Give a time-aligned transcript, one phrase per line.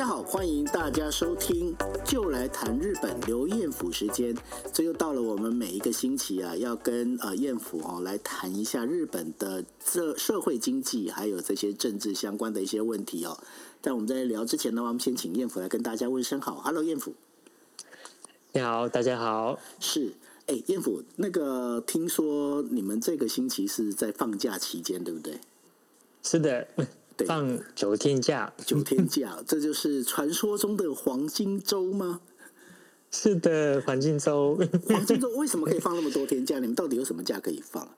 [0.00, 4.34] 家好，欢迎大家收听，就来谈日本刘彦甫时间。
[4.72, 13.38] 这又到了我们每一个星期啊，要跟呃彦甫哦来谈一下日本的社社会经济还有这些政治相关的一些问题哦。
[13.82, 17.12] 在我们在聊之前呢，我们先请彦甫来跟大家问声好，Hello 彦甫，
[18.54, 20.14] 你好，大家好，是
[20.46, 25.38] 哎彦甫，那个听说你们这个星期是在放假期间，对不对？
[26.22, 26.66] 是的。
[27.26, 32.20] 放九天假，九天假， 这就是传说中的黄金周吗？
[33.10, 34.58] 是的，黄金周。
[34.86, 36.58] 黄金周为什么可以放那么多天假？
[36.58, 37.88] 你们到底有什么假可以放？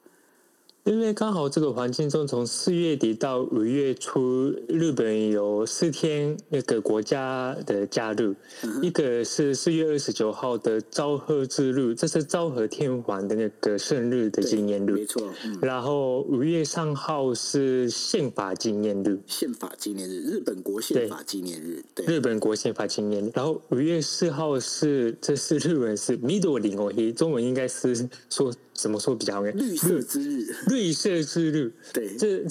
[0.85, 15.23] 因为刚好这个环境中从四月底到五月初，日本有四天那个国家的假日，嗯、一个是四月二十九号的昭和之日，这是昭和天皇的那个生日的纪念日，没错。
[15.45, 23.31] 嗯、然后五月三号是宪法纪念日，宪法纪念日，日本国宪法纪念日，对，对日本国宪法纪念日。
[23.33, 28.53] 然后五月四号是，这是日文是米多林哦，中文应该是说。
[28.73, 29.41] 怎么说比较好？
[29.41, 31.71] 绿色之日，绿色之日。
[31.93, 32.43] 对，这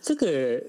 [0.00, 0.62] 这个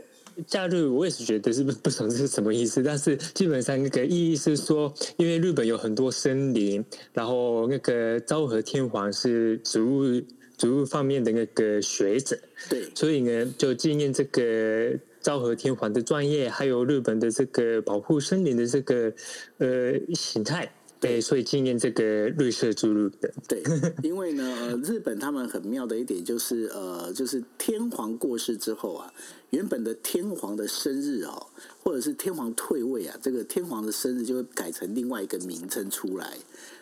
[0.47, 6.83] 假日我也是觉得是不不懂是什么意思，但是基本上那个意义是说，因为日本有很多森林，
[7.13, 10.21] 然后那个昭和天皇是植物
[10.57, 12.37] 植物方面的那个学者，
[12.69, 19.13] 对，所以呢就纪念这个昭和天皇的专业，还有日本的这个保护森林的这个
[19.57, 20.71] 呃形态。
[20.99, 23.31] 对，所以纪念这个绿色之日的。
[23.47, 23.63] 对，
[24.03, 29.13] 因为呢，呃，日本他们很妙的一点就是，呃，就是天皇过世之后啊，
[29.51, 31.47] 原本的天皇的生日哦，
[31.81, 36.37] 或者是天皇退位啊，这个天皇的生日就会改成另外一个名称出来。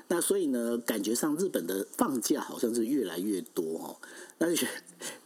[0.09, 3.97] 那所以呢，感觉上日本的放假好像是越来越多哦。
[4.37, 4.65] 那就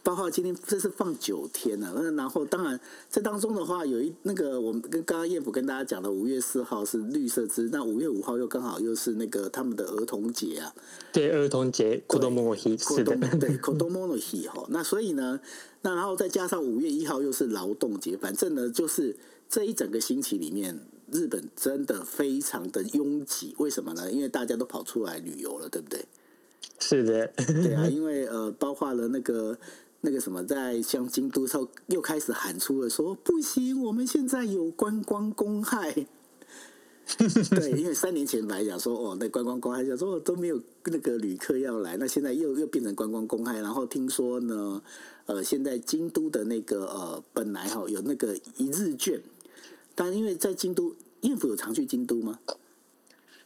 [0.02, 10.74] 包括今天这是放九天呢，那然后当然这当中的话，有一那个我们跟刚刚彦甫跟大家讲的五月四号是绿色之，那五月五号又刚好又是那个他们的儿童节啊。
[11.12, 14.66] 对，儿童节，子供の日是的，对， 子供の日哈。
[14.70, 15.38] 那所以呢，
[15.82, 19.16] 那然后再加上五月一号又是劳动节，反正呢就是
[19.48, 20.80] 这一整个星期里面。
[21.12, 24.10] 日本真的非常的拥挤，为什么呢？
[24.10, 26.04] 因为大家都跑出来旅游了，对不对？
[26.78, 29.56] 是的，对啊， 因为呃，包括了那个
[30.00, 36.06] 那个什么，在像京都时候又开始喊出了说不行，我们现在有观光公害。
[37.50, 44.82] 对，因为三年前来讲说哦，那观光公害讲说都没有那个旅客要来，那现在又又变成观光公害，然后听说呢，
[45.26, 49.20] 呃，现在京都的那个呃，本来哈有那个一日券。
[49.94, 52.38] 但因为在京都，彦府有常去京都吗？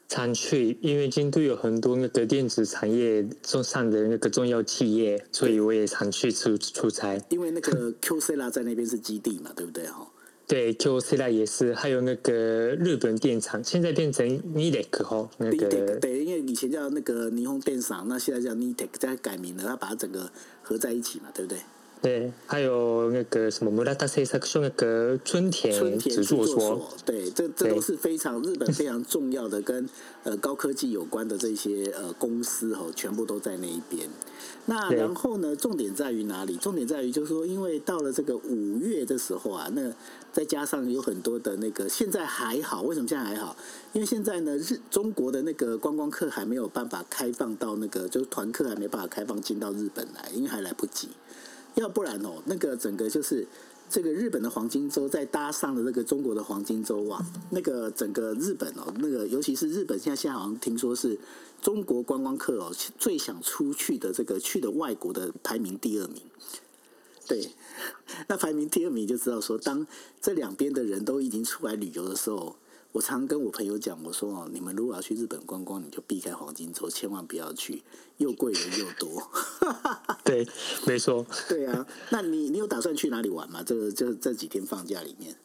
[0.08, 7.20] 常去，因为京都有很多那个电子产业中上的那个重要企业，所以我也常去出出差。
[7.28, 9.84] 因为那个 Kyocera 在那边是基地嘛，对不对？
[9.88, 10.06] 哈，
[10.46, 12.32] 对，Kyocera 也是，还有那个
[12.76, 14.24] 日本电厂，现在变成
[14.54, 20.30] Nidec 哈，那个对，因为以前叫那个霓虹电厂，那现在叫 Nidec，再改名了，它把它整个
[20.62, 21.58] 合在一起嘛，对不对？
[22.06, 29.88] 对，还有那个什么村田制作所，那个春田制作所，对，这这都是非常日本非常重要的跟
[30.22, 34.08] 呃高科技有关的这些呃公司哦，全部都在那一边。
[34.66, 36.56] 那然后呢，重点在于哪里？
[36.56, 39.92] 重点在于就是说，因为到了这个五月的时候啊，那
[40.32, 43.56] 再加上有很多的那个，现在还好，为什么现在还好？
[43.92, 51.08] 因为现在呢，日中国的那个观光客还没有办法开放到那个，就是团客还没办法开放进到日本来，因为还来不及。
[51.76, 53.46] 要不然哦，那个整个就是
[53.88, 61.18] 这个日本的黄金周，再搭上了那个中国的黄金周啊，那个整个日本哦，那个尤其是日本现在现在好像听说是
[61.62, 66.22] 中国观光客哦最想出去的这个去的外国的排名第二名。
[67.28, 67.50] 对，
[68.28, 69.86] 那排名第二名就知道说，当
[70.20, 72.56] 这两边的人都已经出来旅游的时候。
[72.96, 77.82] 我常跟我朋友讲，我说哦，你们如果要去日本观光，你就避开黄金周，千万不要去，
[78.16, 79.30] 又贵人又多。
[80.24, 80.48] 对，
[80.86, 81.26] 没错。
[81.46, 83.62] 对啊，那你你有打算去哪里玩吗？
[83.62, 85.36] 这个这这几天放假里面？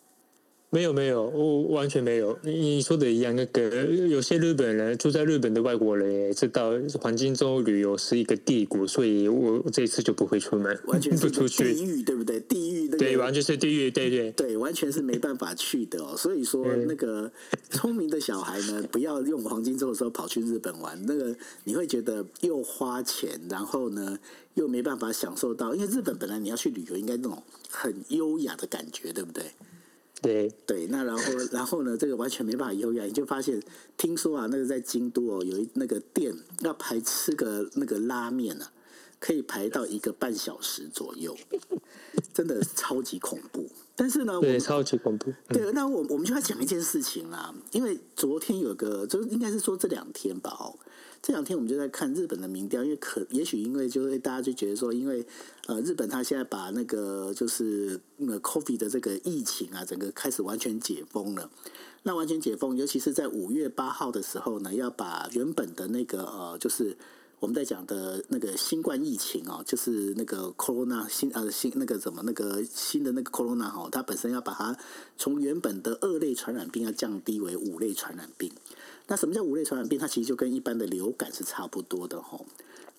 [0.73, 2.39] 没有没有，我完全没有。
[2.43, 3.69] 你说的一样，那个
[4.07, 11.73] 有些日本人住在日本的外国人也知道黄金周旅游是一个地狱，所以我这次就不会出门，完全不出去。
[11.73, 12.39] 地狱对不对？
[12.39, 16.15] 地狱、那个、对，完全是地狱，对对对，完全是没办法去的哦。
[16.15, 17.29] 所以说，那个
[17.69, 21.35] 聪明的小孩呢，不要用黄金周的时候跑去日本玩，那个
[21.65, 24.17] 你会觉得又花钱，然后呢
[24.53, 29.43] 又没办法享受到，因为日本本来你要去旅游，应该那种很优雅的感觉，对不对？
[30.21, 31.97] 对对，那然后然后呢？
[31.97, 33.59] 这个完全没办法优雅，你就发现，
[33.97, 38.71] 听说啊，那个在京都哦，有一那个店要排吃个那个拉面啊，
[39.19, 41.35] 可以排到一个半小时左右，
[42.33, 43.67] 真的超级恐怖。
[43.95, 45.33] 但是呢，对，超级恐怖。
[45.49, 50.77] 对，那我我们就要讲一件事情啦，因为昨天有个，就应该是说这两天吧，哦，
[51.21, 55.25] 这两天我们就在看日本的民调，因为可也许因为就是大家就觉得说，因为
[55.67, 61.49] 呃，日本他现在把那个就是那个 COVID 的这个疫情啊，整个开始完全解封了。
[62.03, 66.97] 那完全解封，尤其是在五月八号的时候呢，要把原本的那个呃，就是。
[67.41, 74.77] 我们在讲的那个新冠疫情哦，就是那个 corona 新呃新那个什么那个新的那个 corona 哈，它本身要把它
[75.17, 78.51] 从原本的二类传染病要降低为五类传染病。
[79.07, 79.97] 那什么叫五类传染病？
[79.97, 82.39] 它其实就跟一般的流感是差不多的哈。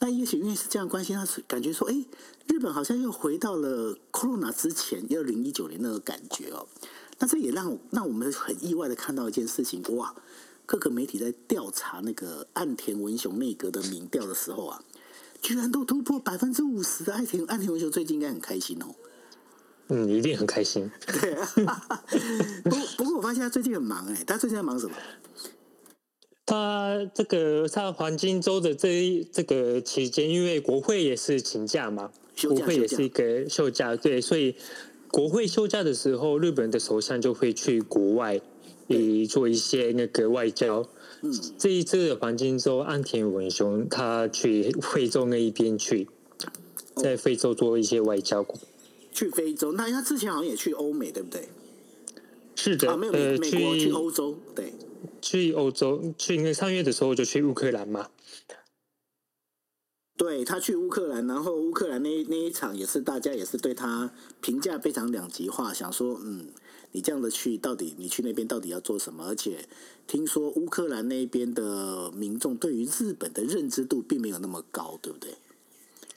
[0.01, 2.05] 那也许因为是这样关系，他是感觉说，哎，
[2.49, 6.67] 日本好像又回到了 corona 之前二零一九年那个感觉哦。
[7.21, 10.13] 那这也让让我们很意外的看到一件事情，哇！
[10.65, 14.83] 各个媒体在调查那个岸田文雄内阁的民调的时候啊，
[15.41, 18.87] 居然都突破百分之五十的岸田岸田文雄最近应该很开心哦。
[19.89, 20.91] 嗯，一定很开心。
[21.21, 21.35] 对
[21.67, 22.05] 啊，
[22.65, 24.95] 不不过我发现他最近很忙哎，他最近在忙什么？
[26.47, 32.11] 他这个他黄金周的这一这个期间，因为国会也是请假嘛，
[32.49, 34.57] 国会也是一个休假，对，所以
[35.11, 38.41] 国会休假的时候，日本的首相就会去国外。
[38.93, 40.89] 以做一些那个外交。
[41.23, 46.09] 嗯，这一次的黄金周，安田文雄他去非洲那一边去，
[46.97, 48.45] 在非洲做一些外交。
[49.13, 49.73] 去非洲？
[49.73, 51.49] 那他之前好像也去欧美，对不对？
[52.57, 54.73] 是的，啊、没有美，美国去欧洲，对，
[55.21, 58.09] 去欧洲，去那上月的时候就去乌克兰嘛。
[60.17, 64.11] 对，他去乌克兰，然后乌克兰那那一场也是大家也是对他
[64.41, 66.49] 评价非常两极化，想说嗯。
[66.93, 69.27] 你这样的去，到底你去那边到底要做什么？
[69.27, 69.67] 而且
[70.07, 75.35] 听说乌克兰那边的民众对于日本的认知度并没有那么高，对不对？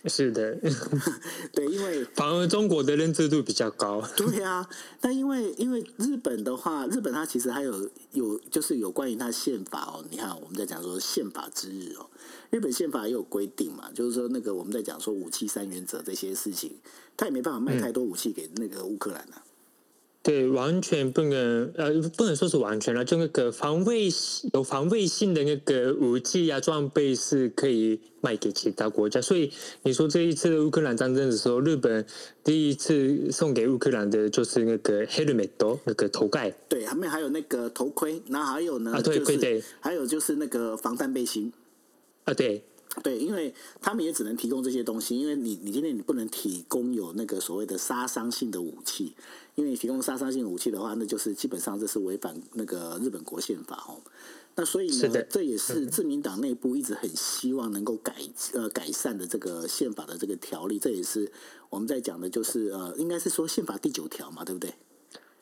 [0.08, 0.56] 是的，
[1.52, 4.00] 对，因为反而中国的认知度比较高。
[4.16, 4.70] 对啊，
[5.02, 10.06] 但因为因为日本的话，日本它其实还有有就是有关于它宪法哦。
[10.12, 12.06] 你看我们在讲说宪法之日哦，
[12.52, 16.76] 日本宪法也有规定嘛，就是说那个我们在讲说武器三原则这些事情，
[17.18, 19.42] 他也没办法卖太多武器给那个乌克兰啊。
[20.26, 24.10] 对，完全不能呃，不能说是完全了，就那个防卫
[24.54, 29.22] 有防卫性的那个武器啊装备是可以卖给其他国家。
[29.22, 29.52] 所以
[29.84, 32.04] 你说这一次的乌克兰战争的时候，日本
[32.44, 35.50] 第一次送给乌克兰的就是那个 helmet
[35.84, 41.54] 那个头盖，对，后面还有那个头盔，然后还有呢，啊对，对对，还有就是那个防弹背心，
[42.24, 42.64] 啊对。
[43.04, 49.14] 对，因为他们也只能提供这些东西，因为你你今天你不能提供有那个所谓的杀伤性的武器，
[49.56, 54.00] 因为你提供杀伤性武器的话，那就是基本上这是违反那个日本国宪法哦。
[54.56, 58.16] 那所以呢，这也是自民党内部一直很希望能够改
[58.54, 61.30] 呃改善的这个宪法的这个条例，这也是
[61.70, 64.74] 我们在讲的，就是呃，应该是说宪法第九条嘛，对不对？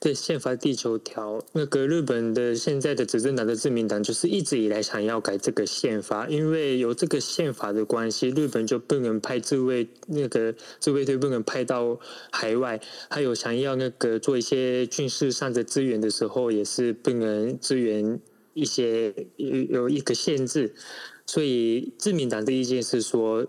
[0.04, 11.98] 对宪法第九条，那个日本的现在的执政党的自民党就是一直以来想要改这个宪法，因为有这个宪法的关系，日本就不能派自卫那个自卫队不能派到
[12.34, 18.20] 海外，还有想要那个做一些军事上的支援的时候，也是不能支援
[18.54, 20.76] 一些有有一个限制，
[21.26, 23.48] 所以自民党的意见是说，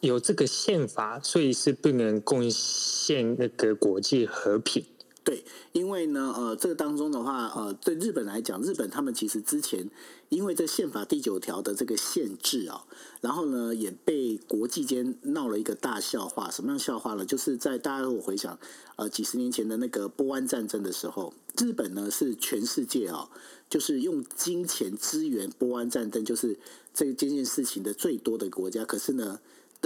[0.00, 4.84] 有这个宪法，所以是不能贡献那个国际和平。
[5.24, 9.88] 对，因为呢，呃，这个当中的话，呃，对日本来讲，日本他们其实之前
[10.30, 12.84] 因为这宪法第九条的这个限制啊，
[13.20, 16.50] 然后呢，也被国际间闹了一个大笑话。
[16.50, 17.24] 什么样笑话呢？
[17.24, 18.58] 就是在大家如果回想，
[18.96, 23.30] 呃，几十年前的那个波湾战争的时候，日本呢是全世界啊，
[23.70, 26.58] 就是用金钱支援波湾战争，就是
[26.92, 28.84] 这这件事情的最多的国家。
[28.84, 29.38] 可是呢，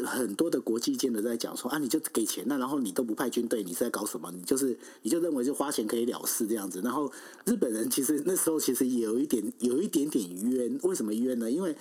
[0.04, 4.30] 很多的国际间的在讲说啊，你就给钱那，然后你都不派军队，你是在搞什么？
[4.30, 6.80] 你就是你就认为就花钱可以了事这样子。
[6.82, 7.10] 然后
[7.44, 11.50] 日本人其实那时候其实也有一点有一点点冤，为什么冤呢？
[11.50, 11.74] 因为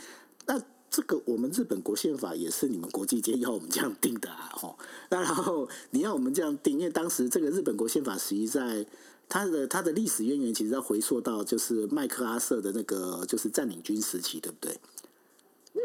[0.45, 4.77] 那这个我们日本国宪法也是你们国际间要我们这样定的啊，吼。
[5.11, 8.85] 那然后你要我们这样定，因为当时这个日本国宪法实际在
[9.27, 14.77] 它的它的历史渊源，其实要回溯到就是麦克阿瑟的那个就是占领军时期，对不对？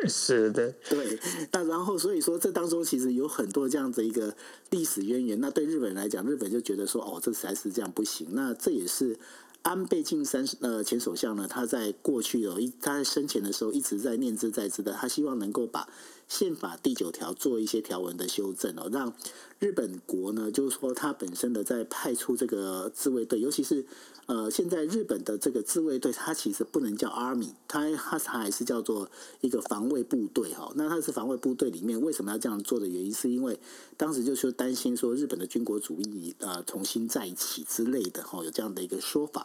[0.09, 1.19] 是的， 对，
[1.53, 4.35] 那然后所以说这当中其实有很多这样子一个
[4.71, 5.41] 历史渊源。
[5.41, 8.29] 那对日本来讲，日本就觉得说，哦，这实在是这样不行。
[8.33, 9.19] 那这也是
[9.63, 15.87] 安倍晋三呃前首相呢，他在过去有一他在生前的时候一直在念兹在兹的，他希望能够把
[16.31, 19.13] 宪法第九条做一些条文的修正哦，让
[19.59, 23.85] 日本国呢，就是说它本身的在派出这个自卫队，尤其是。
[24.27, 29.11] 呃，现在日本的这个自卫队，它其实不能叫 Army，它它还是叫做
[29.41, 30.73] 一个防卫部队哈。
[30.77, 33.59] 那它是防卫部队里面为什么要这样做的原因，是因为
[33.97, 39.45] 当时就是担心说日本的军国主义呃重新再起之类的哈，有这样的一个说法。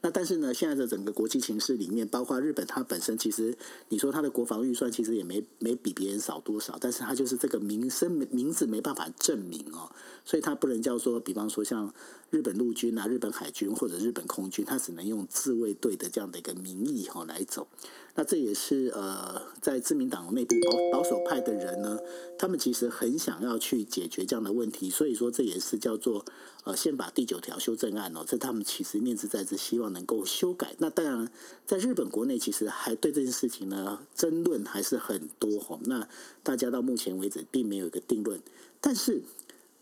[0.00, 3.58] 那但是呢，现在的整个国际情势里面，包括日本它本身，其实
[3.88, 9.90] 你说它的国防预算其实也没没比别人少多少，但是他就是这个名声名字没办法证明哦，
[10.24, 11.92] 所以他不能叫做，比方说像。
[12.30, 17.66] 日本陆军啊，日本海军或者日本空军，他只能用自卫队的这样的一个名义哈来走。
[18.14, 20.54] 那这也是呃，在自民党内部
[20.92, 21.98] 保保守派的人呢，
[22.38, 24.90] 他们其实很想要去解决这样的问题。
[24.90, 26.24] 所以说，这也是叫做
[26.64, 28.24] 呃宪法第九条修正案哦。
[28.26, 30.74] 这他们其实念兹在兹，希望能够修改。
[30.78, 31.30] 那当然，
[31.66, 35.78] 在日本国内其实还对这件事情呢争论还是很多哈。
[35.84, 36.06] 那
[36.42, 38.40] 大家到目前为止并没有一个定论。
[38.80, 39.22] 但是，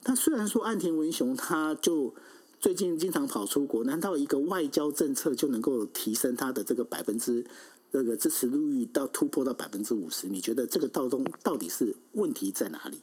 [0.02, 2.14] 他虽然说岸田文雄他就。
[2.60, 7.44] 最近经常跑出国，难道一个外交政策就能够提升他的这个百分之
[7.92, 10.26] 这个支持率到突破到百分之五十？
[10.26, 13.00] 你觉得这个道中到底是问题在哪里？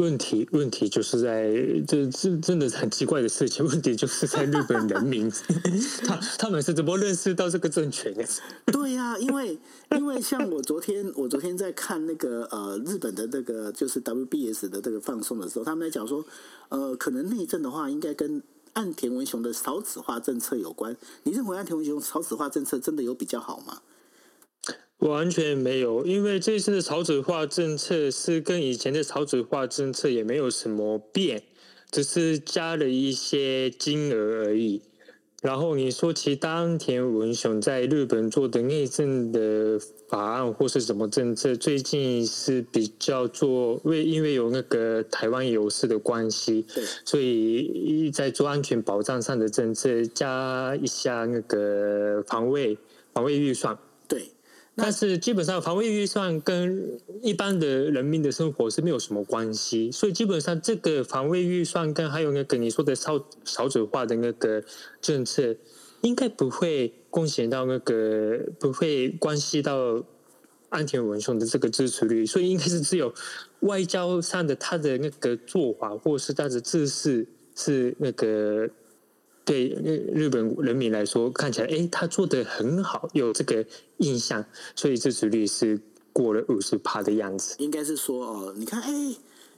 [0.00, 1.52] 问题问题就是在
[1.86, 3.64] 这这真的是很奇怪的事情。
[3.68, 5.30] 问题就是在日本人民，
[6.06, 8.24] 他他们是怎么认识到这个政权的？
[8.72, 9.58] 对呀、因为
[9.90, 16.24] 因为像我昨天我昨天在看那个呃日本的那个就是 WBS 的这个放送的时候，他们在讲说
[16.70, 18.42] 呃可能内政的话应该跟
[18.72, 20.96] 岸田文雄的少子化政策有关。
[21.24, 23.82] 你认为岸田文雄少子化政策真的有比较好吗？
[25.00, 31.42] 完全没有，因为这次的少子化政策是跟以前的少子化政策也没有什么变，
[31.90, 34.82] 只是加了一些金额而已。
[35.42, 46.66] 然后你说其他岸田文雄在日本做的内政的法案或是什么政策，最近是比较做为因为有那个台湾有事的关系，
[47.06, 52.76] 所以在做安全保障上的政策加一下那个防卫
[53.14, 53.78] 防卫预算。
[54.76, 64.62] 但是基本上，防卫预算跟一般的人民的生活是没有什么关系，所以基本上这个防卫预算跟还有那个你说的少少子化的那个
[65.02, 65.54] 政策，
[66.00, 70.02] 应该不会贡献到那个不会关系到
[70.70, 73.12] 安田文雄的这个支持率，所以应该是只有
[73.60, 78.70] 外交上的他的那个做法，或是他的姿势是那个。
[79.44, 83.64] 对日本人民来说，看起来哎，他做的很好，有这个
[83.96, 84.44] 印象，
[84.76, 85.80] 所以支持率是
[86.12, 87.56] 过了五十趴的样子。
[87.58, 89.16] 应该是说哦，你看哎，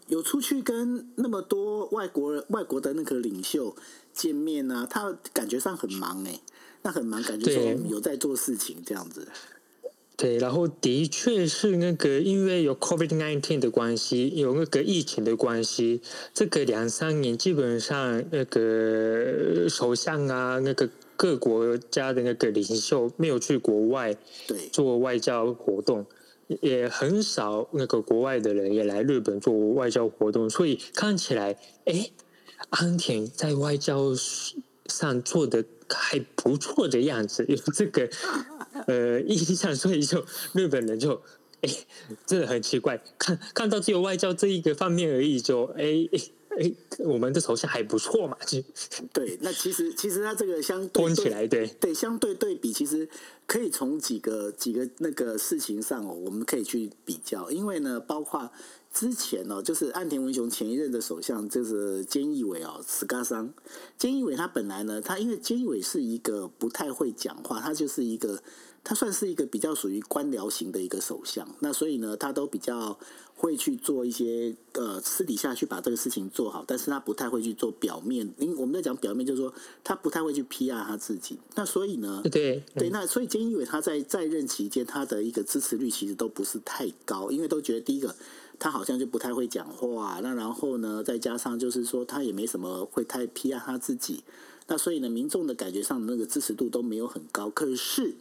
[0.09, 3.75] 有出去跟那么多外国人、外国的那个领袖
[4.13, 6.41] 见面啊，他感觉上很忙哎，
[6.83, 9.29] 那很忙，感觉说有在做事情这样子。
[10.23, 16.01] 对，然后的确是那个，因为有 COVID-19 的关系，有那个疫情的关系，
[16.33, 24.17] 这个两三年基本上那个首相啊，那个各国家的那个领袖没有去国外
[24.71, 26.07] 做外交活动，
[26.61, 32.13] 也很少那个国外的人也来日本做外交活动，所以看起来，哎，
[32.71, 34.13] 安田在外交
[34.87, 38.09] 上做的还不错的样子，有这个。
[38.87, 41.21] 呃， 印象，所以就日本人就
[41.63, 41.71] 哎，
[42.27, 46.09] 真的很奇怪，看看到只有外交这一个方面而已，就哎
[46.59, 48.61] 哎，我们的首相还不错嘛，就
[49.13, 49.39] 对。
[49.41, 53.09] 那其实其实他这个相对起来，对对，相对对比，其实
[53.47, 58.51] 可以从几个几个那个事情上哦，我们可以去比较，因为呢，包括
[58.93, 63.55] 之前哦，就是岸田文雄前一任的首相就是菅义伟哦，石嘎桑，
[63.99, 68.43] 菅义伟他本来呢，他因为菅义伟是一个不太会讲话，他就是一个。
[68.85, 72.99] 他算是一个比较属于官僚型的一个首相，那所以呢，他都比较
[73.37, 78.29] 会去做一些呃私底下去把这个事情做好，但是他不太会去做表面。
[78.39, 81.39] 因为我们在讲表面，就是说他不太会去 PR 他自己。
[81.55, 88.15] 那所以呢，对对，那所以菅义伟他在在任期间，他的一个支持率其实都不是太高，因为都觉得第一个
[88.59, 94.25] 他好像就不太会讲话，那然后呢，再加上就是说他也没什么会太 PR 他自己，
[94.67, 97.49] 那所以呢，民众的感觉上的那个支持度都没有很高。
[97.49, 98.17] 可是。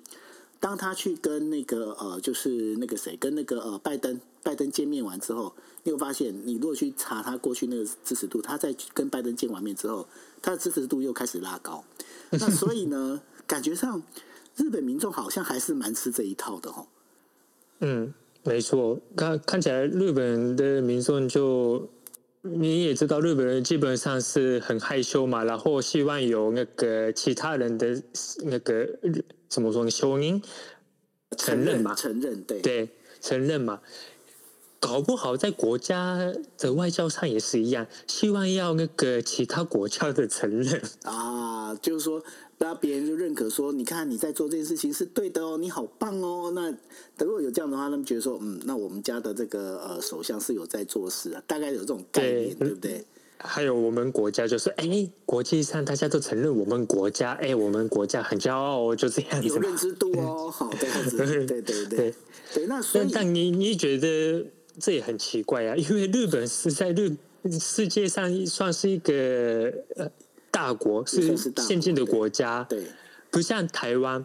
[0.61, 5.53] 当他去跟那个呃，就是那个谁，跟那个呃拜登，拜登见面完之后，
[5.83, 10.07] 你会发现，你如果去查他过去那个支持度，他在跟拜登见完面之后，
[10.39, 11.83] 他的支持度又开始拉高。
[12.29, 14.01] 那所以呢，感觉上
[14.55, 16.85] 日本民众好像还是蛮吃这一套的哦。
[17.79, 18.13] 嗯，
[18.43, 21.89] 没错，看看起来日本的民众就
[22.43, 28.01] 你也知道，日本人基本上是很害羞嘛，然后希望有那个其他人的
[28.45, 28.88] 那个。
[29.48, 29.91] 怎么说呢？
[29.91, 30.41] 承认
[31.38, 31.93] 承认嘛？
[31.93, 33.81] 承认对对承认嘛。
[34.79, 42.24] 搞不好在国家的外交上也是一样，希望要那个其他国家的承认 啊，就是说，
[42.61, 46.51] 那别人就认可说，你看你在做这件事情是对的哦，你好棒哦。
[46.53, 46.69] 那
[47.25, 53.03] 如果有这样的话，他们觉得说，嗯，那我们家的这个呃首相是有在做事啊，大概有这种概念，对，对不对？
[53.39, 62.13] 还有我们国家就是，哎，国际上大家都承认我们国家，哎，我们国家很骄傲哦，就这样子，有认知度哦，好这样子， 对对对对
[62.53, 64.45] 对，那所以，但，但你你觉得？
[64.79, 67.13] 这也很奇怪啊，因为日本是在日
[67.59, 70.09] 世界上算是一个呃
[70.51, 72.84] 大国，是先进的国家，对，
[73.31, 74.24] 不像台湾，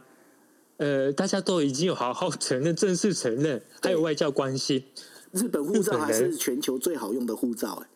[0.76, 4.84] 呃，大家都已经有好好承认、正式承认，还有外交关系。
[5.32, 7.88] 日本护照还是全球最好用的护照，哎，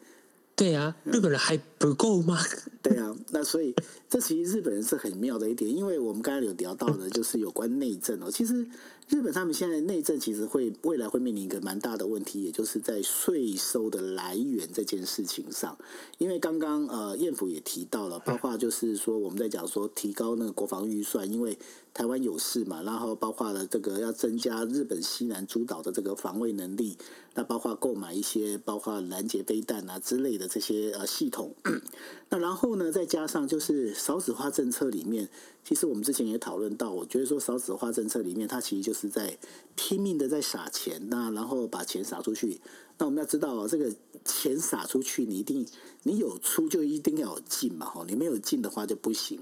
[0.55, 2.39] 对啊，日本人还不够吗？
[2.81, 3.75] 对啊，那所以
[4.09, 8.67] 这其实日本人是很妙的一点，因为我们刚才有聊到的，就是有关内政哦，其实。
[9.11, 15.77] 日本他们现在内政其实会未来会面临一个蛮大的问题，也就是在税收的来源这件事情上。
[16.19, 21.59] 因为刚刚呃彦辅也提到了，包括就是说我们在讲说提高那个国防预算，因为
[21.93, 26.97] 台湾有事嘛，然后包括了这个要增加日本西南诸岛的这个防卫能力，
[27.35, 31.55] 那包括购买一些包括拦截飞弹啊之类的这些呃系统。
[32.31, 35.29] 那然后呢，再加上就是少子化政策里面。
[35.63, 39.39] 其实我们之前也讨论到，我觉得说少子化政策里面，它其实就是在
[39.75, 42.61] 拼命的在撒钱，那然后把钱撒出去。
[43.01, 43.91] 那我们要知道，这个
[44.27, 45.67] 钱撒出去，你一定
[46.03, 49.41] 你有出就一定要有进嘛，吼，你没有进的话就不行。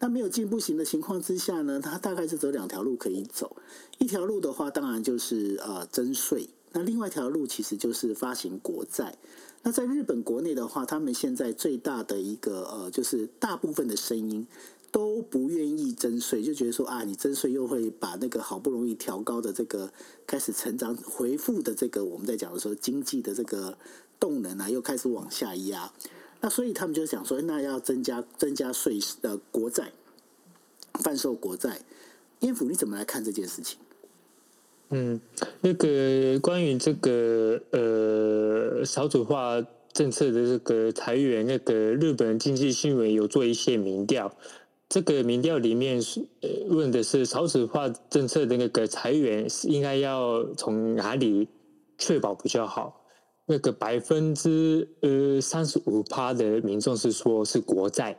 [0.00, 3.56] 那没有进不行的情况之下呢，它大概是走两条路可以走。
[3.98, 9.16] 一条路的话，当然就是呃征税；那另外一条路其实就是发行国债。
[9.62, 14.44] 那在日本国内的话，他们现在最大的一个呃，就是大部分的声音。
[14.90, 19.92] 都不愿意征税，就觉得说啊，你征税又会把那个好不容易调高的这个
[20.26, 23.76] 开始成长回复的这个我们在讲的时候经济的这个
[24.18, 25.92] 动能啊，又开始往下压。
[26.40, 29.92] 那所以他们就想说，那要增加增加税的国债
[30.94, 31.80] 贩售国债。
[32.40, 33.78] 彦辅你怎么来看这件事情？
[34.90, 35.20] 嗯，
[35.62, 44.36] 那个关于这个呃少子化政策的这个裁员，那个日本经济新闻有做一些民调。
[44.88, 51.48] 这个民调里面是呃问的是少子化政策的那个裁员应该要从哪里
[51.98, 53.02] 确保比较好？
[53.46, 58.16] 那个百分之呃三十五趴的民众是说是国债，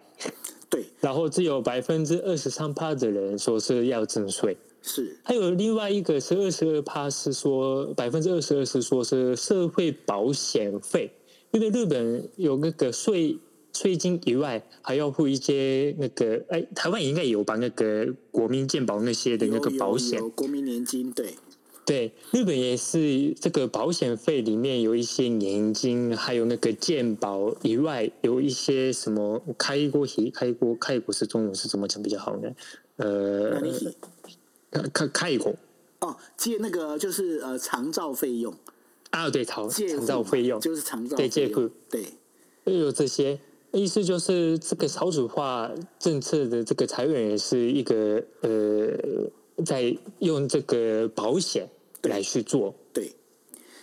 [0.69, 11.11] 对，然后只有百分之二十三趴的人说是要征税，是，还有另外一个是二十二趴是说百分之二十二是说是社会保险费，
[11.51, 13.37] 因为日本有那个税。
[13.77, 21.35] 税金以外，还要付一些那个，哎，台湾应该有吧那个国民健保那些的那个保险，国民年金，对，
[21.85, 32.49] 对，日本也是这个保险费里面有一些年金，还有那个健保以外，有一些什么开过席开过开过是中文是怎么讲比较好呢？
[32.95, 33.61] 呃，
[34.91, 35.53] 开开过
[35.99, 38.51] 哦，借那个就是呃长照费用。
[39.11, 40.59] 啊，对，长长照费用。
[40.59, 42.03] 就是长照对借库对，
[42.63, 43.39] 又有这些。
[43.73, 51.67] 意思就是，这个少子化政策的这个裁员也是一个呃，在用这个保险
[52.03, 52.73] 来去做。
[52.93, 53.11] 对，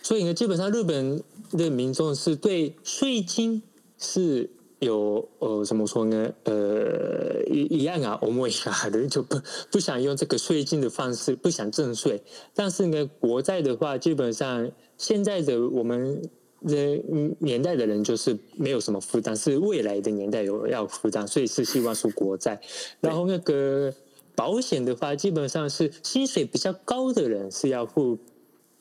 [0.03, 3.63] 所以呢，基本上日本的民众是对税金
[3.99, 6.33] 是有呃，怎么说呢？
[6.45, 9.39] 呃，一一样啊，我们啊， 人就不
[9.71, 12.23] 不想用这个税金的方式，不想征税。
[12.55, 16.23] 但是呢，国债的话，基本上现在的我们。
[16.67, 17.03] 这
[17.39, 22.61] 年代的人就是没有什么负担，是未来的年代有要负担，所以是希望是国债。
[23.01, 23.93] 然后那个
[24.35, 28.19] 保险的话，基本上是薪水比较高的人是要付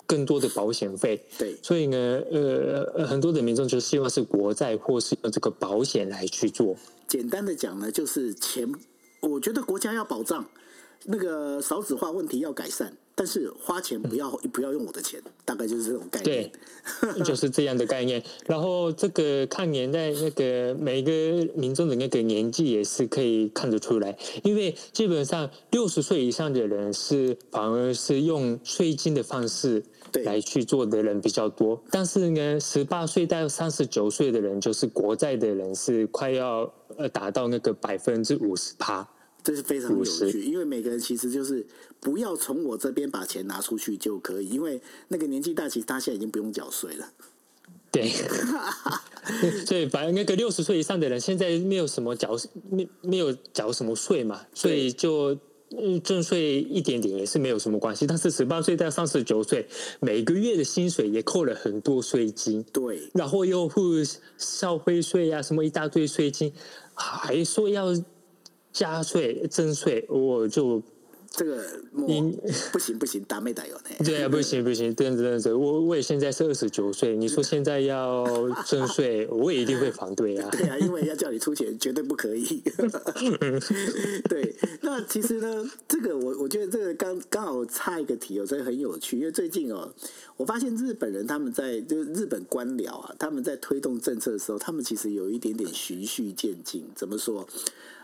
[0.06, 1.22] 更多的保险费。
[1.38, 6.76] 对，所以呢，呃，很多的民众就希望是国债或是用这个保险来去做。
[7.08, 8.72] 简单的讲呢，就是钱，
[9.22, 10.46] 我觉得国家要保障，
[11.06, 12.96] 那个少子化问题要改善。
[13.16, 16.52] 但是花钱不要不要用我的钱，大概就是这种概念。
[17.00, 18.24] 对， 就是这样的概念。
[18.48, 21.12] 然后这个看年代，那个每个
[21.54, 29.84] 民众的那个年纪也是可以看得出来，因为基本上六十岁以上的人是反而是用税金的方式
[30.24, 31.80] 来去做的人比较多。
[31.92, 39.08] 但是呢，十八岁到三十九岁的人，就是国债的人是快要呃达到那个百分之五十趴。
[39.44, 41.66] 这是非常有趣，因为每个人其实就是
[42.00, 47.12] 不要从我这边把钱拿出去就可以，因为那个年纪大，其实他现在已经不用缴税了。
[47.92, 48.10] 对，
[49.68, 52.36] 所以反正那个六十岁以上的人现在没有什么缴，
[52.72, 55.38] 没没有缴什么税嘛，所以就
[55.78, 59.68] 嗯征税一点点也是没有什么关系，但是十八岁到三十九岁，
[60.00, 63.92] 每个月的薪水也扣了很多税金，对，然后又付
[64.38, 66.52] 消费税啊，什么一大堆税金，
[66.96, 67.94] 还说要
[68.74, 70.84] 加税增税，我就。
[71.36, 72.38] 这个你
[72.72, 73.82] 不行不行，打没打有呢？
[74.06, 78.24] 对啊，不行不行，对对对，我我也现在是二十九岁，你说现在要
[78.68, 80.48] 增税，我也一定会反对啊。
[80.52, 82.62] 对啊，因为要叫你出钱，绝对不可以。
[84.30, 89.92] 对，那其实呢，这个我我觉得这个刚刚好差一个题哦，所以很有趣，因为最近哦，
[90.38, 96.86] 我发现日本人他们在就是日本官僚啊，他们在推动政策的时候，他们其实有一点点循序渐进。
[96.94, 97.48] 怎么说？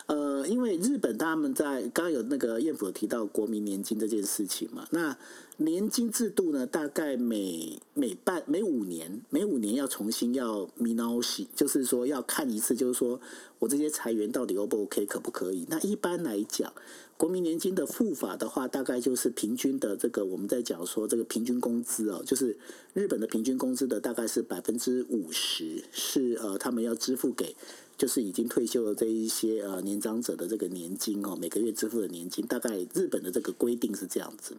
[0.10, 5.16] 呃，因为日本他们在刚刚有那个彦辅提到国民年金这件事情嘛，那
[5.58, 13.22] 年金制度呢，大概每每半每五年每五年要重新要见直し，就是说要看一次，就是说
[13.60, 15.68] 我这些财源到底 O 不 OK，可不可以？
[15.70, 16.74] 那一般来讲，
[17.16, 22.58] 国民年金的付法的话，大概就是平均的这个我们在讲说这个平均工资哦，就是
[22.96, 27.56] 日本的平均工资的大概是百分之五十是呃他们要支付给。
[28.00, 34.56] 就是已经退休的这一些呃年长者的这个年金哦，每个月支付的年金，大概日本的这个规定是这样子。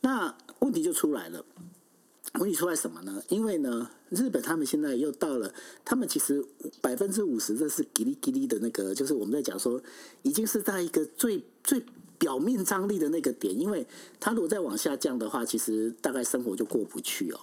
[0.00, 1.44] 那问题就出来了，
[2.40, 3.22] 问题出来什么呢？
[3.28, 6.44] 因为呢，日本他们现在又到了，他们其实
[6.80, 9.80] 百分之五十这是吉利吉利的那个，就是我们在讲说，
[10.22, 11.80] 已经是在一个最最
[12.18, 13.86] 表面张力的那个点，因为
[14.18, 17.38] 他如果再往下降的话，其实大概生活就过不去哦。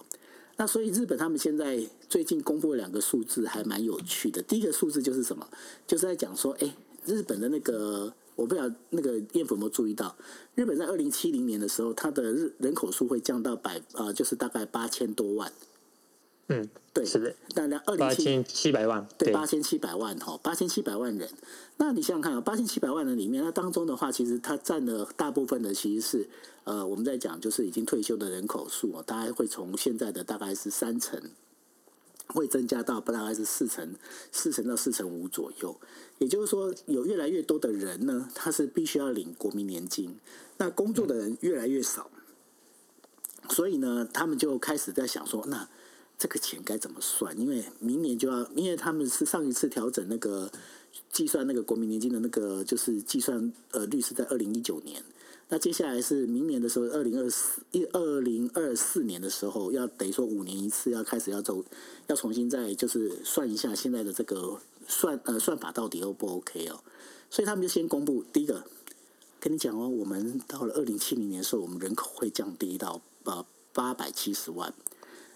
[0.62, 1.76] 那所以日本他们现在
[2.08, 4.40] 最近公布了两个数字，还蛮有趣的。
[4.42, 5.44] 第一个数字就是什么？
[5.88, 10.16] 就是在讲说，哎，日本的那个，我不知道那个燕粉有没有注意到，
[10.54, 15.50] 日本在二零七零年的时候，它的日人口数会降到百啊、就是大概八千多万。
[16.52, 21.28] 嗯，对，是的，那那二零八千七百万，对，八千七百万哈，八千七百万人。
[21.78, 26.28] 那你想想看啊，八千七百万人里面，那当中的话，其实它占了大部分的，其实是
[26.64, 31.20] 呃，我们在讲就是已经退休的人口数啊，大概会从现在的大概是三成，
[32.28, 33.94] 会增加到大概是四成，
[34.30, 35.74] 四成到四成五左右。
[36.18, 40.16] 也就是说，有越来越多的人呢，他是必须要领国民年金，
[40.58, 42.08] 那工作的人越来越少，
[43.48, 45.68] 所以呢，他们就开始在想说，那
[46.22, 47.36] 这个钱该怎么算？
[47.36, 50.48] 因为明年就要，因为他们是上一次调整那个。
[51.10, 55.02] 计算那个国民年金的那个就是计算呃率是在二零一九年，
[55.48, 61.64] 那接下来是明年的时候，二零二四一二零二四年的时候，要等于说五年一次要开始要走，
[62.08, 66.80] 要重新再就是算一下现在的这个算呃算法到底 O 不 OK 哦，
[67.30, 68.62] 所以他们就先公布第一个，
[69.40, 74.74] 跟你讲哦，我们到了二零七零年的时候，我们人口会降低到呃八百七十万。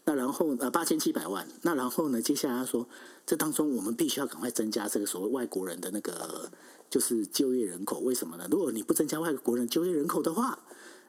[0.08, 2.22] 那然后呃八千七百万，那然后呢？
[2.22, 2.88] 接下来他说，
[3.26, 6.48] 这当中我们必须要赶快增加这个所谓外国人的那个
[6.88, 7.98] 就是就业人口。
[7.98, 8.46] 为什么呢？
[8.48, 10.60] 如果你不增加外国人就业人口的话，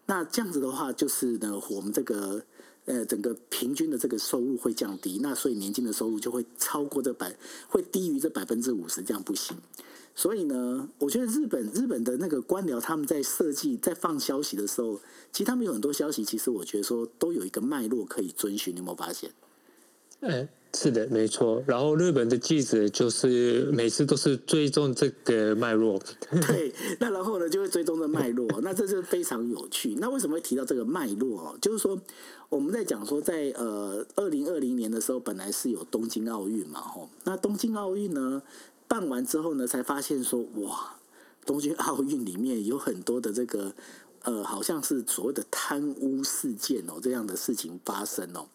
[0.08, 2.42] 那这样子的话，就是呢，我们这个
[2.86, 7.38] 呃整个平均的这个收入会降低，那所以年金的收入就会超过这百，
[7.70, 9.56] 会低于这百分之五十，这样不行。
[10.18, 15.00] 所以呢，我觉得日本日本的那个官僚他们在设计在放消息的时候，
[15.32, 18.74] 其实他们有很多消息，其实我觉得说都有一个脉络可以遵循。
[18.74, 19.30] 你有没有发现？
[20.22, 21.64] 哎，是的，没错。
[21.68, 26.02] 然后日本的记者就是每次都是追踪这个脉络。
[26.48, 29.94] 对，那然后呢就会追踪这脉络，那这是非常有趣。
[30.00, 31.56] 那为什么会提到这个脉络？
[31.62, 31.96] 就是说
[32.50, 38.42] 我们在讲说在呃二零二零年的时候，本来是有东京奥运嘛，吼，那东京奥运呢？
[38.88, 40.96] 办完之后呢，才发现说哇，
[41.46, 43.74] 东京奥运里面有很多的这个
[44.24, 48.48] 呃，好像是所谓的贪污事件哦，这样的事情发生哦。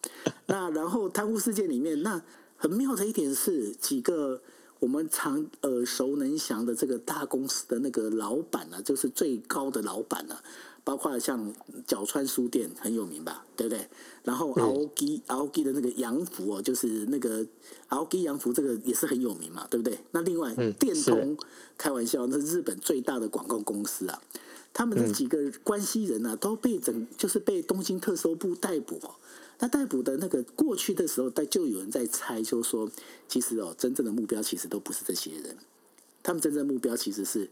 [0.47, 2.21] 那然后贪污事件里面，那
[2.57, 4.43] 很妙的一点是，几个
[4.81, 10.37] 我们常耳熟能详的这个大公司的那个老板呢、就是最高的老板呢、
[10.85, 11.55] 包括像
[11.87, 13.89] 角川书店很有名吧，对不对？
[14.25, 17.47] 然后奥吉奥吉的那个洋服哦，就是那个
[17.89, 19.99] AOG 洋服，这个也是很有名嘛，对不对？
[20.11, 21.37] 那另外电通，
[21.79, 24.21] 开玩笑，那是日本最大的广告公司啊，
[24.73, 29.15] 他们的几个关系人啊，都被整就是被东京特搜部逮捕哦。
[29.61, 32.91] 那逮捕的那个过去的时候，就有人在猜，就是说
[33.29, 35.57] 其实哦，真正的目标其实都不是这些人，
[36.25, 37.49] 他们真正的目标其实是。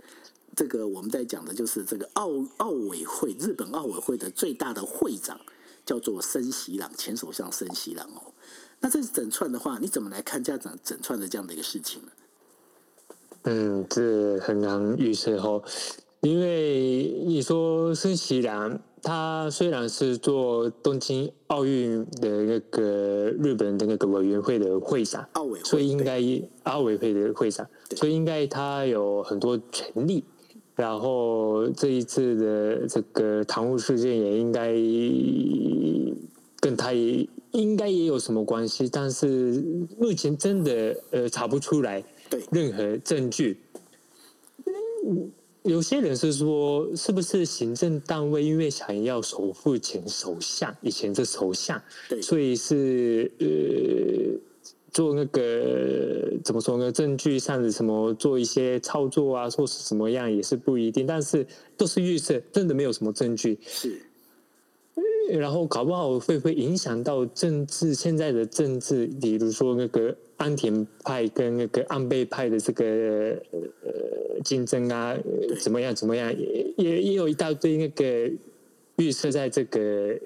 [0.56, 5.40] 这个我们在讲的就是这个奥奥委会，日本奥委会的最大的会长
[5.86, 8.32] 叫做森喜朗，前首相森喜朗哦。
[8.80, 12.08] 那这整串的话，你怎么来看这样整整串的这样的一个事情呢？
[13.42, 15.62] 嗯，这很难预测哦，
[16.20, 26.20] 因为你说森喜朗，他虽然是做东京奥运的那个日本的那个委员会的会长，奥委会，所以应该
[26.64, 30.24] 奥委会的会长，所以应该他有很多权力。
[30.80, 34.72] 然后这一次的这个贪污事件也应该
[36.58, 39.62] 跟他也应该也有什么关系，但是
[39.98, 42.02] 目前真的呃查不出来
[42.50, 43.58] 任何证据。
[45.64, 51.78] 有些人是说，是不是行政单位因为想要首付前首相，以前的首相，
[52.22, 54.40] 所以是呃。
[54.92, 56.90] 做那个怎么说呢？
[56.90, 61.46] 证据上的什么做一些操作啊，或是怎么样也是不一定，但是
[61.76, 63.56] 都是预测，真的没有什么证据。
[63.64, 64.02] 是，
[65.38, 72.84] 然后搞不好会不会影响到政治现在的政治，比如说那个安田派跟那个安倍派的这个
[73.52, 75.16] 呃竞争啊，
[75.60, 78.28] 怎么样怎么样，也也有一大堆那个
[78.96, 80.18] 预测在这个。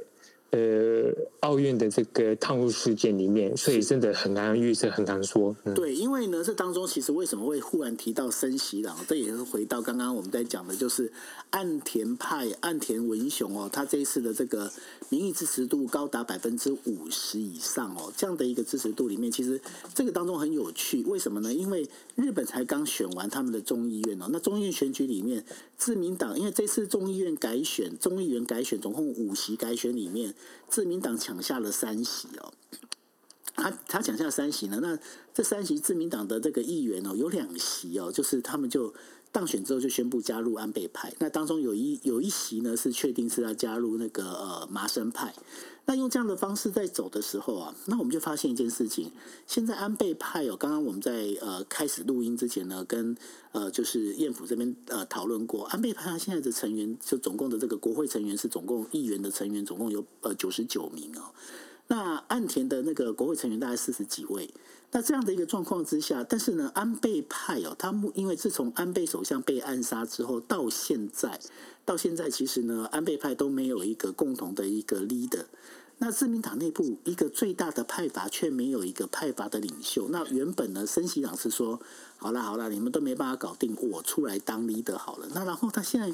[0.55, 5.55] 呃，奥运的这个贪污事件里面，所以真的很难预测，很难说。
[5.65, 11.13] 嗯、对，因为呢，这当中其实为什么会忽然提到森喜朗，这也是回到刚刚我们在讲的，就是
[11.51, 14.71] 岸田派岸田文雄哦，他这一次的这个
[15.09, 19.61] 民意支持度高达百分之五十以上哦，这样的一个支持度里面，其实
[19.93, 21.53] 这个当中很有趣，为什么呢？
[21.53, 21.85] 因为
[22.17, 25.45] 日本才刚选完他们的众议院哦，那众议院选举里面，
[25.77, 30.35] 自民党因为这次众议院改选，众议员改选总共五席改选里面。
[30.69, 32.53] 自民党抢下了三席哦，
[33.55, 34.99] 他他抢下三席呢，那
[35.33, 38.95] 这三席自民党的这个议员哦，有两席哦，就是他们就
[39.35, 45.35] 当选之后就宣布加入安倍派，那当中有一有一席呢是确定是要加入那个呃麻生派。
[45.87, 49.11] 那用这样的方式在走的时候啊，那我们就发现一件事情。
[49.45, 53.17] 现在安倍派哦，刚刚我们在呃开始录音之前呢，跟
[53.51, 61.35] 呃就是彦府这边呃讨论过，安倍派他现在的成员就总共的这个国会成员是总共议员的成员总共有呃九十九名哦。
[61.89, 64.53] 那岸田的那个国会成员大概四十几位。
[64.93, 71.41] 那这样的一个状况之下，但是呢，安倍派哦，他因为自从安倍首相被暗杀之后到现在。
[71.85, 75.45] 到现在，其实呢，安倍派都没有一个共同的一个 leader。
[75.99, 80.09] 那自民党内部一个最大的派阀却没有一个派阀的领袖。
[80.11, 81.81] 那原本呢，森喜朗是说
[82.17, 86.13] ：“好了好了，你们都没办法搞定，我出来当 leader 好了。”那然后他现在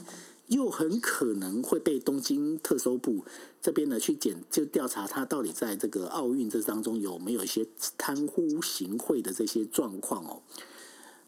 [0.51, 3.25] 又很可能会被东京特搜部
[3.63, 10.43] 这边呢去检，就调查他到底在这个奥运这当中有没有一些贪污行贿的这些状况哦。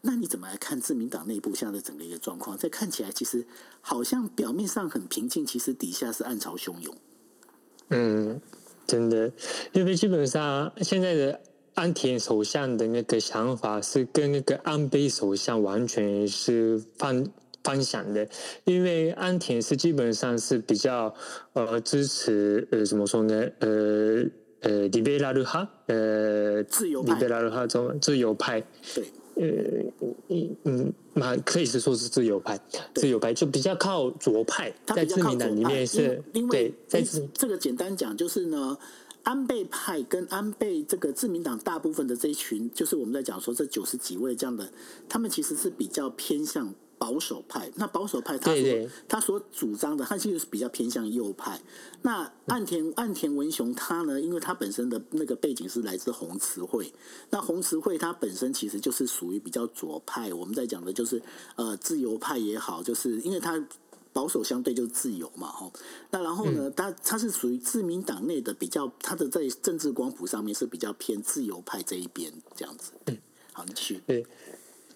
[0.01, 2.57] 那你怎么来看自民党内部现在的整个一个状况？
[2.57, 3.47] 在看起来其实
[3.79, 6.93] 好像表面上很平静，其实底下是暗潮汹涌。
[7.89, 8.41] 嗯，
[8.85, 9.31] 真的，
[9.71, 11.39] 因为基本上现在的
[11.75, 17.25] 安田首相的那个想法是跟那个安倍首相完全是反
[17.62, 18.28] 反向的。
[18.64, 21.14] 因为安田是基本上是比较
[21.52, 23.48] 呃支持呃怎么说呢？
[23.60, 24.24] 呃
[24.60, 28.60] 呃，リベラル派，呃，自由派，リベラル派中自由派，
[28.94, 29.04] 对。
[29.36, 29.44] 呃，
[30.30, 32.58] 嗯嗯，那可以是说是自由派，
[32.92, 37.00] 自由派就比较靠左派，在自民党里面是，因为在
[37.32, 38.76] 这个简单讲就是呢，
[39.22, 44.68] 安倍派跟安倍这个自民党大部分的这一群，就是我们在讲说这九十几位这样的，
[45.08, 46.74] 他们其实是比较偏向。
[47.03, 51.59] 保守派，那保守派他所对对他所主张的，他其实是比较偏向右派。
[52.01, 56.93] 那岸田岸田文雄他呢，因为他本身的那个背景是来自红词会，
[57.29, 60.33] 那红词会他本身其实就是属于比较左派。
[60.33, 61.21] 我们在讲的就是
[61.57, 63.61] 呃自由派也好，就是因为他
[64.13, 65.73] 保守相对就是自由嘛，吼。
[66.09, 72.93] 那然后呢，他他是属于自民党内的比较，他的在政治光谱上面是比较偏自由派这一边这样子。
[73.07, 73.17] 嗯，
[73.51, 74.01] 好，你继续。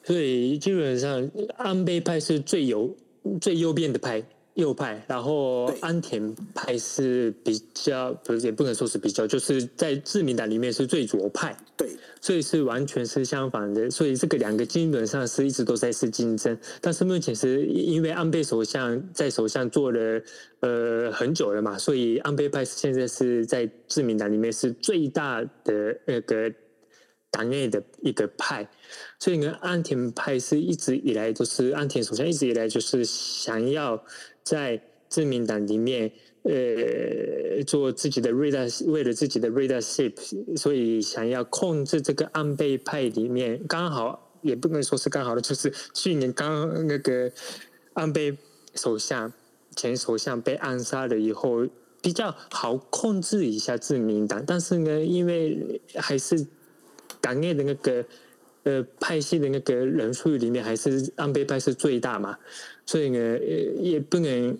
[0.07, 2.95] 所以基本上，安倍派是最右、
[3.41, 5.03] 最右边的派，右派。
[5.05, 11.53] 然后安田派是比较，不是也不能说是比较，就是在自民党里面是最左派。
[11.75, 11.89] 对，
[12.21, 13.91] 所以是完全是相反的。
[13.91, 16.57] 所以这个两个基本上是一直都在是竞争。
[16.79, 20.21] 但是目前是因为安倍首相在首相做了
[20.61, 26.49] 呃很久了嘛，所以安倍派现在是在自民党里面是最大的那个。
[27.37, 28.67] 党内的一个派，
[29.19, 34.03] 所以呢，岸田派是一直以来都是岸田首相一直以来就是想要
[34.41, 40.13] 在自民党里面，呃，做自己的 leader，为了自己的 leadership，
[40.57, 47.31] 所以想要控制这个安倍派里面，刚好也不能说是刚好的，就是去年刚那个
[47.93, 48.35] 安倍
[48.73, 49.31] 首相
[49.75, 51.67] 前首相被暗杀了以后，
[52.01, 56.47] 比较好控制一下自民党，但是呢，因为还是。
[57.21, 58.05] 党内的那个
[58.63, 62.37] 呃派系的那个人数里面，还是安倍派是最大嘛，
[62.85, 63.39] 所以呢，
[63.79, 64.57] 也不能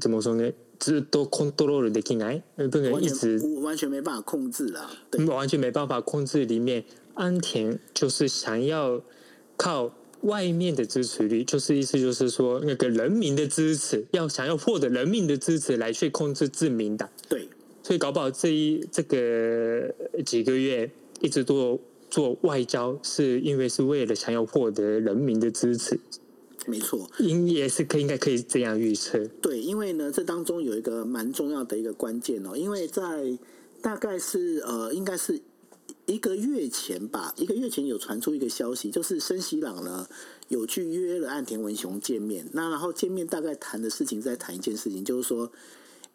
[0.00, 4.90] 怎么说呢，只都 control 的进来，不能一直完全没办法控制了，
[5.28, 6.84] 完全没办法控制里面。
[7.14, 9.00] 安田就是想要
[9.56, 17.08] 靠外面的支持率，就是意思就是说，那个人民的支持，要想要获得人民的支持来去控制自民党。
[17.28, 17.48] 对，
[17.84, 20.90] 所以搞不好这一这个几个月
[21.24, 25.98] 一直做做外交，是因为是为了想要获得人民的支持。
[26.66, 29.24] 没错，应也是可应该可以这样预测。
[29.40, 33.36] 对，因为呢，这当中有一个蛮重要的一个关键哦，因为在
[33.82, 35.40] 大概是呃，应该是。
[36.06, 40.06] 一个月前吧，一个月前有传出一个消息，就是森喜朗呢
[40.48, 42.46] 有去约了岸田文雄见面。
[42.52, 45.50] 那然后见面大概谈的事情，在谈一件事情，就是说，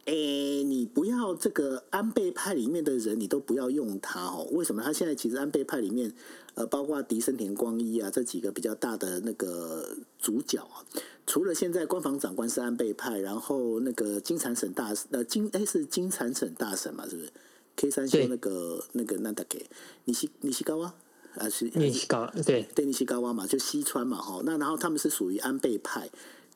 [0.09, 4.47] 哎，你不要这个安倍派里面的人，你都不要用他哦。
[4.51, 4.81] 为什么？
[4.81, 6.11] 他现在其实安倍派里面，
[6.55, 10.81] 呃，包括迪生田光一啊这几个比较大的那个主角啊，
[11.27, 17.31] 除了现在官房长官是安倍派，然后那个金产省大呃金哎是金产省大省嘛，是不是
[17.75, 19.63] ？K 三修那个那个那大给
[20.05, 20.95] 你西你西高啊。
[21.35, 24.41] 啊是尼西高对对尼西高哇嘛，就西川嘛哈。
[24.43, 26.09] 那然后他们是属于安倍派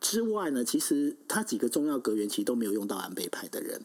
[0.04, 3.82] 之外呢，其实他几个重要阁员其实都没有用到安倍派的人。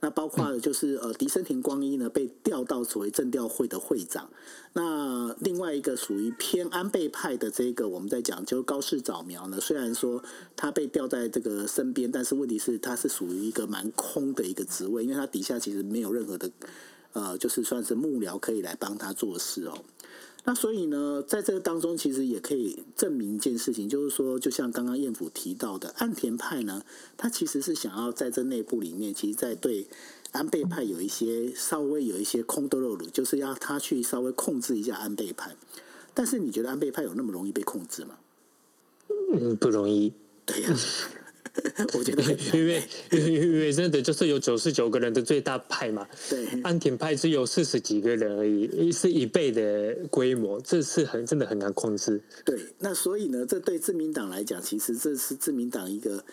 [0.00, 4.28] 那包括就是呃迪生田光一呢被调到所谓政调会的会长。
[4.74, 10.22] 那另外一个属于偏安倍派的这个我们在讲就高市早苗呢，虽然说
[10.54, 16.50] 他被调在这个身边，但是问题是他是属于一个蛮空的一个职位，因为他底下其实没有任何的。
[17.14, 19.84] 呃，就是算是幕僚可以来帮他做事哦。
[20.44, 26.84] 那所以呢，在这个当中，其实也可以证明一件事情，就是说，就像刚刚彦甫提到的，岸田派呢，
[27.16, 29.86] 他其实是想要在这内部里面，其实，在对
[30.32, 35.54] 安倍派有一些稍微有一些空多肉鲁，就是要他去稍微控制一下安倍派。
[36.12, 38.18] 但是，你觉得安倍派有那么容易被控制吗？
[39.32, 40.12] 嗯，不容易。
[40.44, 40.74] 对呀。
[41.92, 42.22] 我觉得，
[42.54, 52.20] 因为因为真的就是有九十九个人的最大派嘛，对，安田派只有四十几个人而已，是一倍的规模，这是很真的很难控制。
[52.44, 56.24] 对，那所以呢，这对自民党来讲，其实这是自民党一个。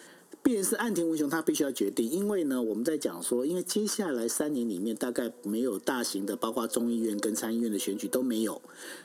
[0.41, 8.60] 便是岸田文雄，他必须要决定，因为呢，我们在讲说，因为接下来三年里面大概没有大型的，包括众议院跟参议院的选举都没有，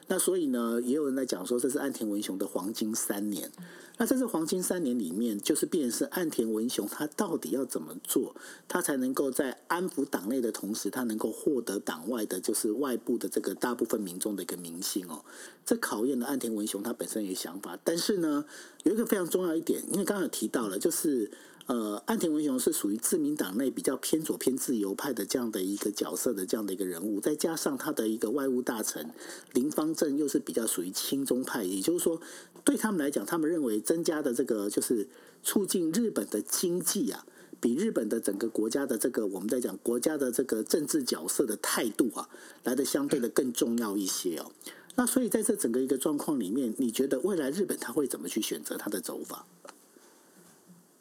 [0.06, 3.50] 那所以呢，也有人在讲说，这是岸田文雄的黄金三年。
[3.96, 8.34] 那在这黄金三年里面，就是便是岸田文雄他到底要怎么做，
[8.66, 15.24] 他才能够在安抚党内的同时，他能够获得党外的，就是外部的这个大部分民众的一个民心哦。
[15.64, 18.44] 这考验了岸田文雄他本身有想法，但是呢，
[18.82, 21.30] 有一个非常重要一点，因为刚刚有提到了，就是
[21.66, 29.10] 呃，岸田文雄是属于自民党内比较偏左偏自由派的这样的一个角色的这样的一个人物，再加上他的一个外务大臣
[29.52, 32.20] 林芳正又是比较属于亲中派，也就是说，
[32.64, 35.08] 对他们来讲，他们认为增加的这个就是
[35.42, 37.24] 促进日本的经济啊，
[37.60, 42.28] 比日本的整个国家的这个我们在讲国家的这个政治角色的态度啊，
[42.64, 44.52] 来的相对的更重要一些哦。
[44.96, 49.46] 那所以在这整个一个状况里面，你觉得未来日本他会怎么去选择他的走法？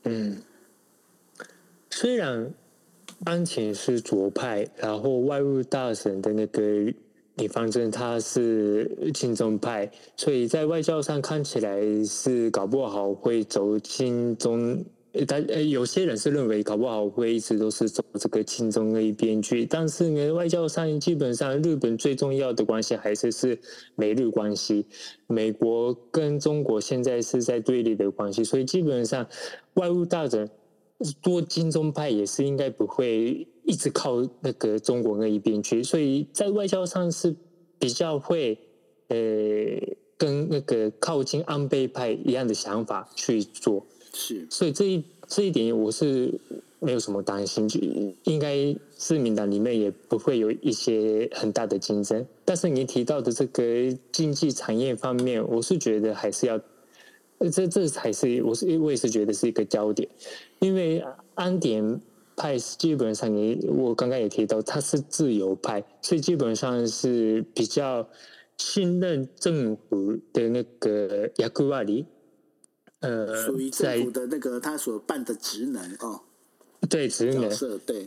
[0.05, 0.41] 嗯，
[1.95, 2.51] 虽然
[3.23, 6.91] 安田是左派，然后外务大臣的那个
[7.35, 14.83] 李方正他是亲中派，所以在外交上看起来是搞不好会走亲中。
[15.27, 23.55] 但呃，有些人是认为搞不好会一直都是走这个亲中那一边去，但是呢，外交上基本上日本最重要的关系还是是
[23.93, 24.87] 美日关系，
[25.27, 29.23] 美国跟中国现在是在对立的关系，所以基本上
[29.75, 30.49] 外务大臣
[31.21, 37.35] 多金钟派也是应该不会一直靠那个中国那一边去，所以在外交上是
[37.79, 38.57] 比较会
[39.09, 39.17] 呃
[40.17, 43.85] 跟那个靠近安倍派一样的想法去做。
[44.13, 46.39] 是，所以这一这一点我是
[46.79, 47.79] 没有什么担心，就
[48.25, 52.25] 应该自民党里面也不会有一些很大的竞争。
[52.45, 53.63] 但是你提到的这个
[54.11, 56.59] 经济产业方面，我是觉得还是要，
[57.49, 60.09] 这这才是我是我也是觉得是一个焦点，
[60.59, 61.03] 因为
[61.35, 62.01] 安典
[62.35, 68.07] 派基本上你我刚刚也提到他是自由派，所以基本上是比较
[68.57, 71.83] 信任政府的那个役割。
[72.99, 76.21] 呃，属于政府的那个他所办的职能哦，
[76.89, 78.05] 对职能角色对。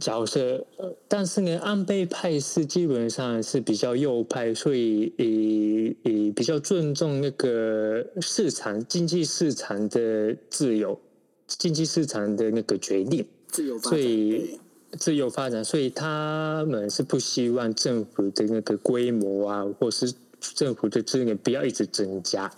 [0.00, 0.64] 角色，
[1.08, 10.98] 但是呢，安倍派是基本上是比较右派，所以以以比较尊重那个市场经济市场的自由，
[11.46, 14.60] 经济市场的那个决定，自由发展，所以
[14.98, 22.50] 自由发展，所以他们是不希望政府的那个规模啊，或是政府的资源不要一直增加。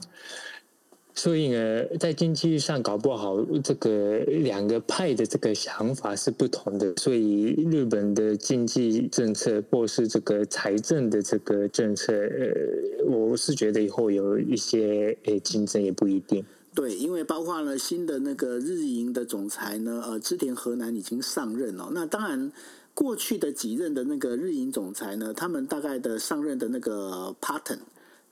[1.19, 16.45] 所以呢，在经济上搞不好，这个两个派的这个想法是不同的，所以日本的经济政策或是这个财政的这个政策，呃，我是觉得以后有一些诶竞争也不一定。
[16.75, 21.91] 对，因为包括了新的那个日银的总裁呢，呃，织田河南已经上任了。
[21.95, 22.53] 那当然，
[22.93, 27.79] 过去的几任的那个日银总裁呢，他们大概的上任的那个 pattern。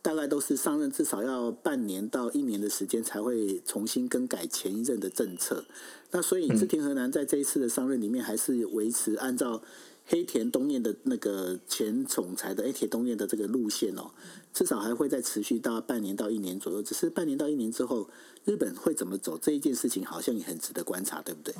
[0.05, 5.65] 大概都是上任至少要半年到一年的时间才会重新更改前一任的政策。
[6.11, 9.63] 那所以织田和南在这一次的上任里面还是维持按照
[10.05, 14.11] 黑田东彦的那个前总裁的黑田东彦的这个路线哦，
[14.53, 16.83] 至少还会再持续到半年到一年左右。
[16.83, 18.07] 只是半年到一年之后，
[18.45, 21.55] 日本会怎么走这一件事情，好像也很值得观察，对不对？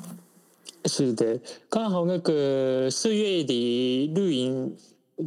[0.85, 4.75] 是的，刚好那个四月底绿营。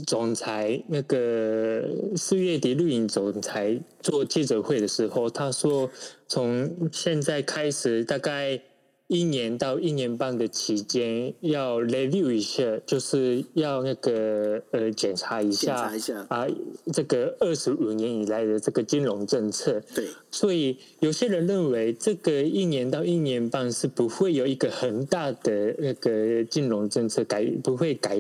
[0.07, 5.91] 总裁那个四月底，绿影总裁做记者会的时候，他说，
[6.26, 8.61] 从现在开始，大概。
[9.09, 16.46] 一年到一年半的期间，要 review 一下，就是要那个呃检查一下，检查一下啊，
[16.92, 19.80] 这个二十五年以来的这个金融政策。
[19.94, 28.18] 对，所以有些人认为，这个一年到一年半是不会有一个很大的那个金融政策改，不会改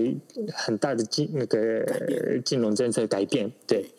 [0.54, 3.52] 很大的金那个金融政策改变。
[3.66, 3.90] 对，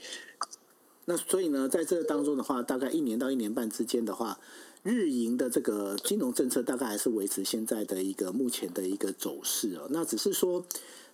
[1.06, 4.40] 那所以呢，在这当中的话，大概一年到一年半之间的话。
[4.84, 9.88] 日银的这个金融政策大概还是维持现在的一个目前的一个走势哦。
[9.90, 10.66] 那只是说，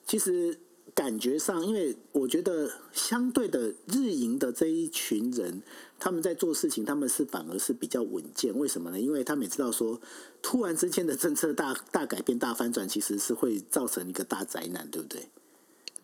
[0.05, 0.57] 其实
[0.93, 5.61] 感觉上，因为我觉得相对的日银的这一群人，
[5.99, 8.55] 他们在做事情，他们是反而是比较稳健。
[8.57, 8.99] 为什么呢？
[8.99, 9.99] 因为他们也知道说，
[10.41, 15.28] 突然之间的政策大大改变、大翻转，其实是会造成一个大灾难，对不对？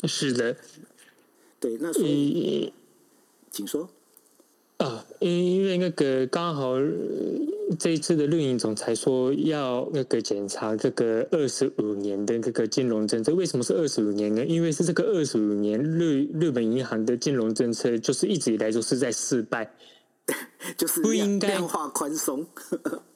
[0.08, 0.58] 是的，
[1.60, 1.78] 对。
[1.80, 2.74] 那所以，
[3.52, 3.88] 请说。
[4.82, 6.74] 啊，因因为那个刚好
[7.78, 14.44] 这一次的日银总裁说要那个检查这个二十五年的这个金融政策，为什么是二十五年呢？
[14.44, 19.72] 因为是这个二十五年日日本银行的金融政策就是一直以来都是在失败，
[20.76, 22.44] 就是不应该量化宽松，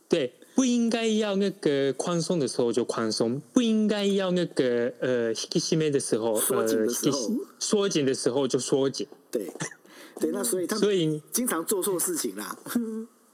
[0.08, 9.48] 对，不应该要那个宽松的时候就宽松，不应该要那个呃引き缔め的时候缩紧的时候缩紧的时候就缩紧，对。
[10.20, 12.58] 对，那所以他所以经常做错事情啦。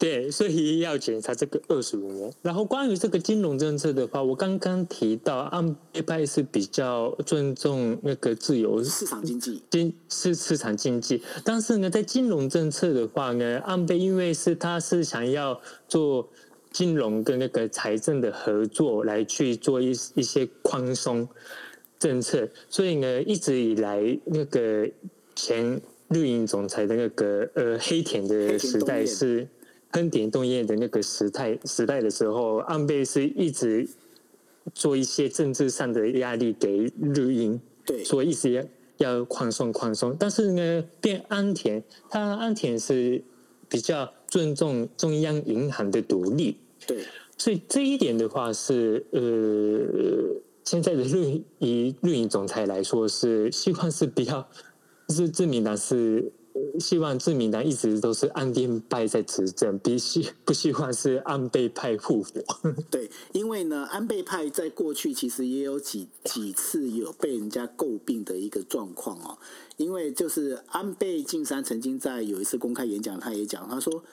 [0.01, 2.33] 对，所以要检查这个二十五年。
[2.41, 11.21] 然后关于这个金融政策的话，我刚刚提到安倍派是比较尊重那个自由市场经济，经是市场经济。
[11.45, 16.27] 但是呢，在金融政策的话呢，安倍因为是他是想要做
[16.71, 21.29] 金融跟那个财政的合作，来去做一一些宽松
[21.99, 24.89] 政策，所以呢，一直以来那个
[25.35, 25.79] 前。
[26.13, 29.47] 日银总裁的那个呃黑田的时代是
[29.91, 33.87] 黑田东彦的那个时代时代的时候，安倍是一直
[34.73, 38.63] 做一些政治上的压力给日银，对，所以一直要
[38.97, 40.13] 要宽松宽松。
[40.19, 43.23] 但是呢，变安田，他安田是
[43.69, 47.05] 比较尊重中央银行的独立，对，
[47.37, 54.45] 所以这一点的话是呃，现在的日以日银总裁来说是希望是比较。
[55.11, 56.31] 是自民党是
[56.79, 62.41] 希望自民党一直都是安定派在执政，比希 不希望是安倍派复活。
[62.89, 69.37] 对，因为呢，安倍派在过去其实也有几几次有被人家诟病的一个状况哦。
[69.77, 74.03] 因为就是安倍晋三曾经在有一次公开演讲，他也讲，他说。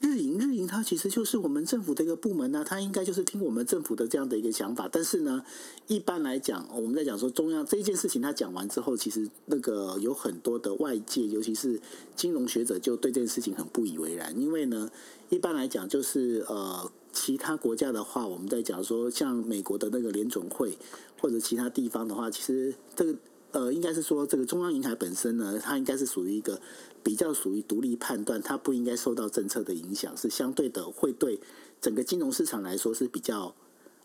[0.00, 4.88] 日银，日银，它其实就是我们政府的一个部门呢、它应该就是听我们政府的这样的一个想法。
[4.90, 5.42] 但是呢，
[5.88, 11.80] 一般来讲，我们在讲说中央这一件事情，他讲完之后，其实那个有很多的外界，尤其是
[12.14, 14.40] 金融学者，就对这件事情很不以为然。
[14.40, 14.88] 因为呢，
[15.30, 20.78] 一般来讲，就是呃，其他国家的话，我们在讲说，像美国的那个联准会
[21.20, 23.18] 或者其他地方的话，其实这个
[23.50, 26.60] 呃，应该是说这个中央银行本身呢，它应该是属于一个。
[27.02, 31.40] 比较属于独立判断，它不应该受到政策的影响，是相对的会对
[31.80, 33.54] 整个金融市场来说是比较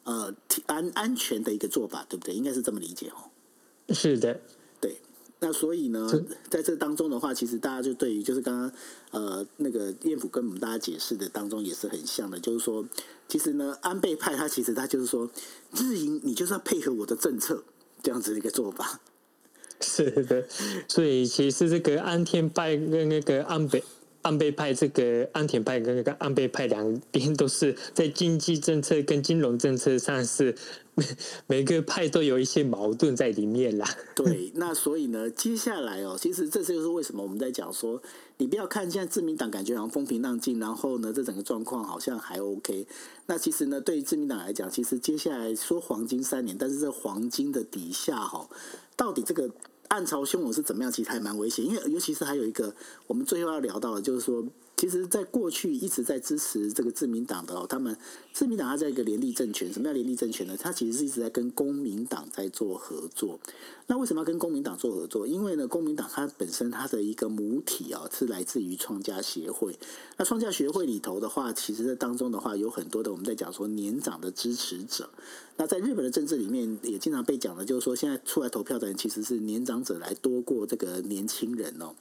[0.04, 0.34] 呃
[0.66, 2.34] 安安全的一个做法，对不对？
[2.34, 3.30] 应该是这么理解哦。
[3.94, 4.39] 是的，
[4.80, 4.98] 对。
[5.39, 6.10] 那所以呢，
[6.50, 8.72] 在这当中的话，其实大家就对于就是刚刚
[9.12, 12.86] 呃那个彦甫跟我们大家解释的当中也是很像的，就是说，
[13.28, 15.30] 其实呢，安倍派他其实他就是说，
[15.76, 17.62] 日营你就是要配合我的政策
[18.02, 19.02] 这样子的一个做法。
[19.84, 20.44] 是的，
[20.88, 23.84] 所以其实这个安田派跟那个安倍
[24.22, 30.56] 安倍派，这个安田派跟那个安倍派两边都是在经济政策跟金融政策上是
[31.46, 33.86] 每个派都有一些矛盾在里面啦。
[34.16, 38.02] 对，那所以呢，接下来哦，其实这就是为什么我们在讲说
[38.38, 42.88] 你不要看现在自民党感觉好像风平浪静，然后呢，这整个状况好像还 OK。
[43.26, 48.48] 那其实呢，对于自民党来讲，其实接下来说黄金三年，但是这黄金的底下哈，
[48.96, 49.50] 到底这个
[49.90, 50.92] 暗潮汹涌是怎么样？
[50.92, 52.74] 其实还蛮危险，因为尤其是还有一个
[53.08, 54.44] 我们最后要聊到的，就是说。
[54.84, 57.96] 其实，在过去一直在支持这个自民党的哦，他们
[58.34, 60.58] 自民党他在一个联立政权，什么叫联立政权呢？
[60.60, 63.40] 他其实是一直在跟公民党在做合作。
[63.88, 65.26] 那为什么要跟公民党做合作？
[65.26, 69.80] 因为呢，公民党它本身它的一个母体啊，是来自于创价协会。
[70.18, 75.10] 那创价协会里头的话，其实在当中的话，有很多的我们在讲说年长的支持者。
[75.56, 81.96] 那在日本的政治里面，也经常被讲的，就是说现在出来投票的人其实是年长者来多过这个年轻人哦。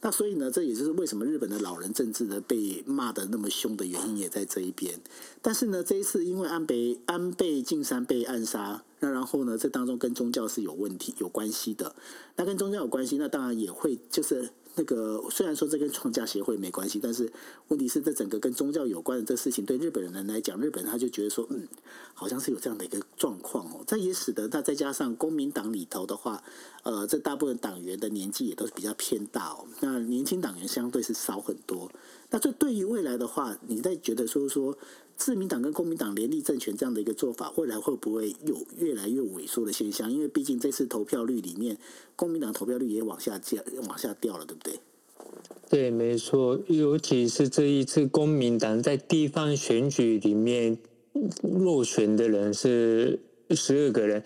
[0.00, 5.00] 那所以呢，这也就是为什么日本的老人政治呢被骂的那么凶的原因，也在这一边。
[5.42, 11.94] 但是呢，这一次因为安倍安倍晋三被暗杀，那然后呢，这当中跟宗教是有问题有关系的。
[12.36, 14.50] 那跟宗教有关系，那当然也会就是。
[14.78, 17.30] 那个虽然说这跟创价协会没关系，但是
[17.66, 21.66] 问题是这整个跟宗教有关的这事情，对日本人来讲，日本人他就觉得说，嗯，
[22.14, 23.84] 好像是有这样的一个状况哦。
[23.86, 26.42] 这也使得那再加上公民党里头的话，
[26.84, 31.90] 呃，这大部分党员的年纪也都是比较偏大哦，那年轻党员相对是少很多。
[32.30, 34.78] 那这对于未来的话，你在觉得说说。
[35.18, 40.10] 自民党跟公民党联立政权这样的一个做法，未来会不会有越来越萎缩的现象？
[40.10, 41.76] 因为毕竟这次投票率里面，
[42.14, 44.80] 公民党投票率也往下降，往下掉了，对不对？
[45.68, 46.58] 对，没错。
[46.68, 50.78] 尤其是这一次公民党在地方选举里面
[51.42, 53.18] 落选的人是
[53.50, 54.22] 十二个人。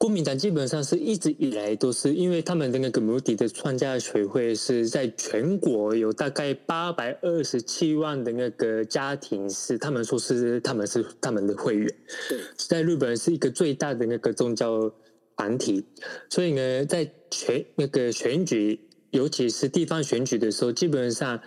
[0.00, 11.86] 公民党基本上是一直以来都是，因为他们的那个母体的创价学会是在全国有大概八百二十七万的那个家庭是，他们说是他们是他们的会员。
[12.30, 14.90] 对，在日本是一个最大的那个宗教
[15.36, 15.84] 团体，
[16.30, 18.80] 所以呢，在全那个选举，
[19.10, 21.38] 尤其是地方选举的时候，基本上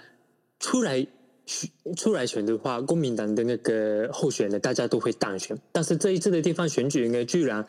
[0.60, 1.08] 出来
[1.47, 5.58] 选出来选的话，公民党的那个候选人大家都会当选。
[5.72, 7.66] 但是这一次的地方选举呢，居然。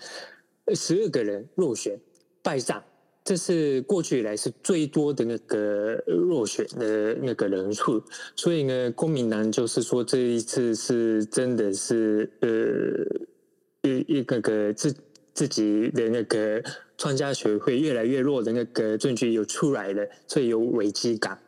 [0.73, 1.99] 十二个人落选
[2.43, 2.83] 败仗，
[3.25, 8.03] 这是过去以来是最多的那个落选的那个人数。
[8.37, 14.95] 所以呢，公民党就是说这一次是真的是呃一一个个自
[15.33, 16.63] 自己的那个
[16.97, 21.39] 创家学会越来越弱的那个证据有出来了，所以有危机感。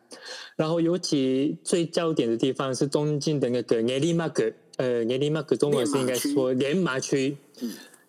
[0.56, 7.36] 然后尤其最焦点的地方是东京的那个练马区，呃，练马区中文是应该说连麻区，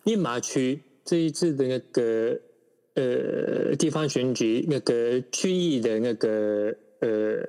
[0.04, 0.80] 连麻区。
[1.08, 2.38] 这一次的那个
[2.92, 7.42] 呃地方选举，那个区域的那个呃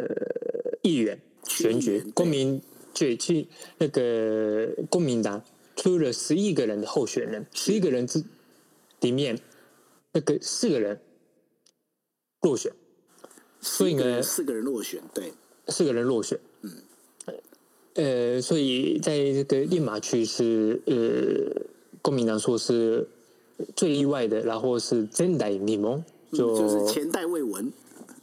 [0.82, 2.62] 议员选举，公民
[2.94, 5.44] 对去那个公民党
[5.76, 8.24] 出了十一个人的候选人，十一个人之
[9.02, 9.38] 里面
[10.14, 11.02] 那个四个人
[12.40, 12.72] 落选，
[13.60, 15.34] 所以呢四个人落选，对，
[15.68, 16.72] 四个人落选，嗯，
[17.96, 21.62] 呃，所以在这个练马区是呃
[22.02, 23.06] 公民党说是。
[23.76, 27.72] 最意外的，然后是真代未闻，就、嗯、就是前代未闻，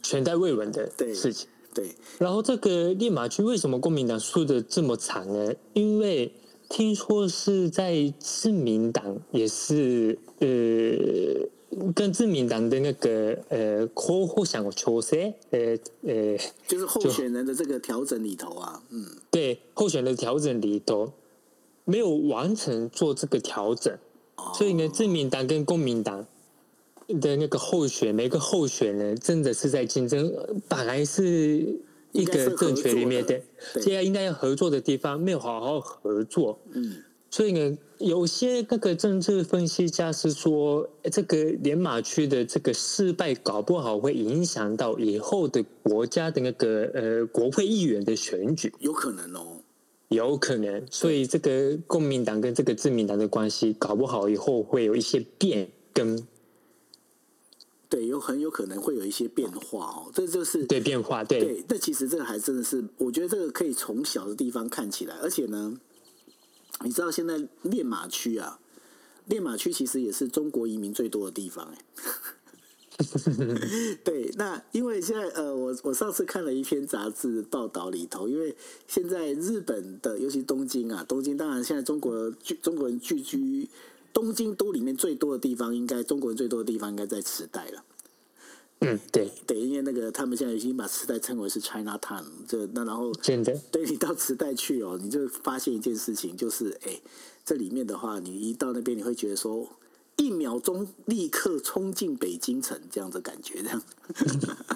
[0.01, 1.47] 前代未闻的事情。
[1.73, 5.53] 对，对然后这个立马区为什么公民党输的这么惨呢？
[5.73, 6.31] 因为
[6.69, 21.13] 听说是在自民党也是呃，跟自民党的那个呃候选人调整，呃呃，就是候选人的这个调整里头啊，嗯，对，候选人的调整里头
[21.85, 23.95] 没有完成做这个调整。
[24.53, 26.25] 所以呢，自民党跟公民党
[27.07, 30.33] 的那个候选，每个候选人真的是在竞争，
[30.67, 31.79] 本来是
[32.11, 33.39] 一个政权里面的，
[33.81, 36.59] 现在应该要合作的地方没有好好合作。
[36.71, 49.56] 嗯，所以呢，有些那个政治分析家是说，这个连马区的这个失败，搞不好会影响到以后的国家的那个呃国会议员的选举，有可能哦。
[50.09, 56.25] 有可能，所以这个公民党跟这个自民党的关系，搞不好以后会有一些变更。
[57.89, 60.11] 对，有很有可能会有一些变化哦。
[60.13, 61.39] 这就是对变化，对。
[61.39, 65.79] 对，那其实这个还真的是，我觉得这个可以从小的地方看起来，而且呢，
[66.83, 68.59] 你知道现在练马区啊，
[69.25, 71.77] 练马区其实也是中国移民最多的地方哎。
[74.03, 78.55] 对，那因为现在呃，我我上次看了一篇杂志报道里头，因为
[78.87, 83.69] 现在日本的，尤其东京啊，东京当然现在中国聚中国人聚居
[84.11, 87.83] 东京都里面最多的地方，应该中国人最多的地方应该在池袋了。
[88.79, 96.99] 嗯，对对，因为那个他们现在已经把池袋称为是 China Town，就那然后真的，对你到池袋去哦，你就发现一件事情，就是哎，
[97.45, 99.69] 这里面的话，你一到那边，你会觉得说。
[100.17, 103.81] 一秒钟立刻冲进北京城这样子感觉，这样。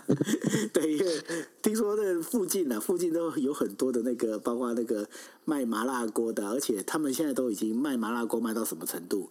[0.71, 1.23] 对，因为
[1.61, 5.07] 听说那附近呢、啊，附近都有很多的那个，包括那个
[5.43, 9.29] 卖麻辣锅的，而且他们现在都已经卖麻辣锅卖到什么程度？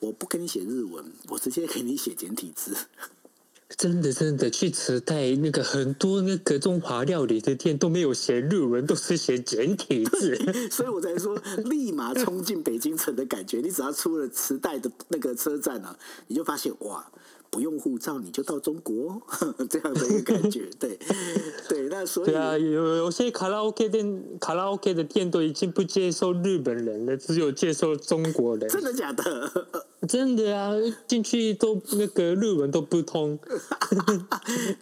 [0.00, 2.76] 我不跟你写日文，我直接给你写简体字。
[3.76, 10.36] 真的，真的，去磁带那个很多那个中华料理的店都没有写日文，都是写简体字，
[10.72, 13.58] 所以我才说立马冲进北京城的感觉。
[13.58, 15.96] 你只要出了磁带的那个车站啊，
[16.28, 17.06] 你就发现哇。
[17.58, 19.20] 不用护照你就到中国，
[19.68, 20.96] 这样的一个感觉， 对
[21.68, 28.68] 对，那所以对啊，有有些卡拉 OK 店，卡拉 OK 的店都已经不接受日本人了，只有接受中国人。
[28.68, 29.66] 真的假的？
[30.06, 30.72] 真的啊，
[31.08, 33.36] 进去都那个日文都不通。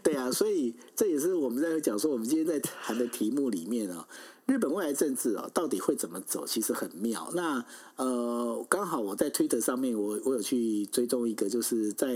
[0.03, 4.07] 对啊，所以这也是我们在讲说，我们今天在谈的题目里面啊。
[4.47, 6.47] 日本未来政治啊，到底会怎么走？
[6.47, 7.31] 其实很妙。
[7.35, 7.65] 那
[7.97, 12.15] 呃，刚好我在推特上面，我我有去追踪一个，就是在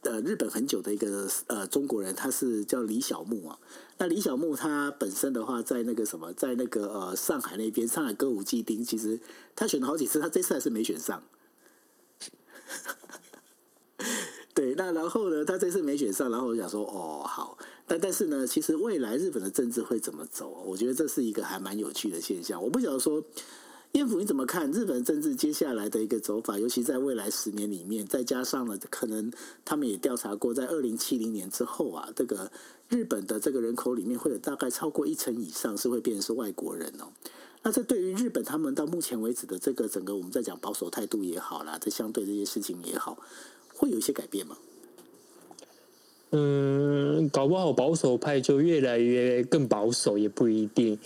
[0.00, 3.58] 呃日本很久的一个呃中国人，他是叫李小牧啊。
[3.98, 9.20] 那李小牧他本身的话，在那个什么，在那个呃上海那边，上海歌舞伎町，其实
[9.54, 11.22] 他选了好几次，他这次还是没选上。
[14.54, 17.58] 对，那然后呢，他这次没选上，然后我想说，哦，好。
[17.86, 20.62] 但但是呢，其实未来日本的政治会怎么走？
[20.64, 22.62] 我觉得这是一个还蛮有趣的现象。
[22.62, 23.22] 我不晓得说，
[23.92, 26.56] 彦辅你怎么看日本政治接下来的一个走法？
[26.56, 29.30] 尤其在未来十年里面，再加上了可能
[29.64, 32.50] 他们也调查过，在二零七零年之后啊，这个
[32.88, 37.12] 日本的这个人口里面会有大概超过一成以上是会变成是外国人哦。
[37.64, 43.18] 那这对于日本他们到目前为止的这个整个我们在讲保守态度也好啦，这相对这些事情也好，
[43.76, 44.56] 会有一些改变吗？
[46.36, 50.98] 嗯，搞不好保守派就越来越更保守，也不一定。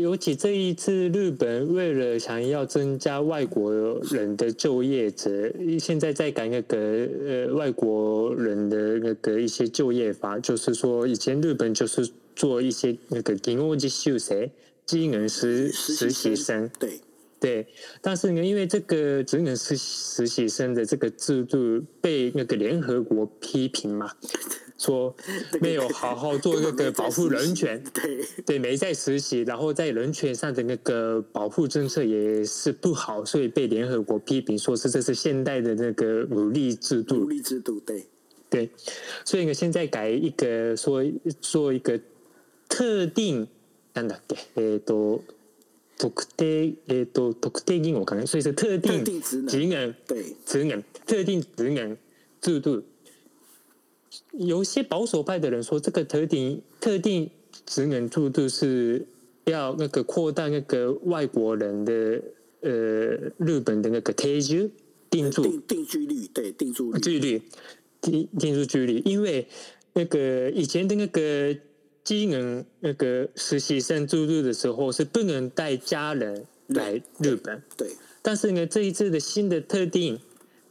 [0.00, 3.70] 尤其这一次，日本为了想要增加外国
[4.10, 14.50] 人的就业者，现在在改那个呃外国人的那个一些就业法，就是说以前日本就是做一些那个技能实习生、
[14.86, 16.98] 技能实实习生，对
[17.41, 17.67] 对。
[18.01, 24.11] 但是呢，因为这个技能实实习生的这个制度被那个联合国批评嘛。
[24.79, 25.11] 说
[25.59, 37.15] 没有好好做那个保护人权，对 对，没在实习，然后在人权上的那个保护政策也是不好，所以被联合国批评，说是这是现代的那个奴隶制度。
[37.15, 38.05] 奴隶制度，对
[38.51, 38.69] 对，
[39.25, 41.03] 所以呢，现在改一个说
[41.41, 41.99] 做一个
[42.69, 43.47] 特定，
[43.95, 45.23] なんだっけ，えっと
[46.01, 51.97] 特定，えっと特定义务可能，所以是特定职能，对职能，特定职能
[52.39, 52.83] 制度。
[54.31, 57.29] 有些保守派的人说，这个特定特定
[57.65, 59.07] 职能制度是
[59.45, 62.21] 要那个扩大那个外国人的
[62.61, 62.71] 呃
[63.37, 64.69] 日本的那个定住
[65.09, 67.41] 定住定定居率，对定住居率
[68.01, 69.47] 定定住居率，因为
[69.93, 71.55] 那个以前的那个
[72.04, 80.18] 技能那个实习生制度的时候是不能带家人来日本，对，对，但是呢，这一次的新的特定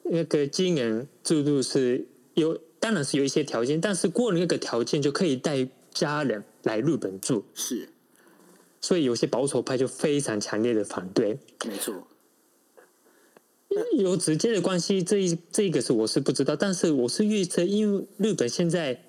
[0.03, 2.59] 那个技能制度是有。
[2.81, 7.45] 当然是有一些条件，但是过了那个条件就可以带家人来日本住。
[7.53, 7.87] 是，
[8.81, 11.37] 所以有些保守派就非常强烈的反对。
[11.63, 12.07] 没错，
[13.99, 18.99] 有直接的关系，这一这个是我是不知道，但是我是预测，因为日本现在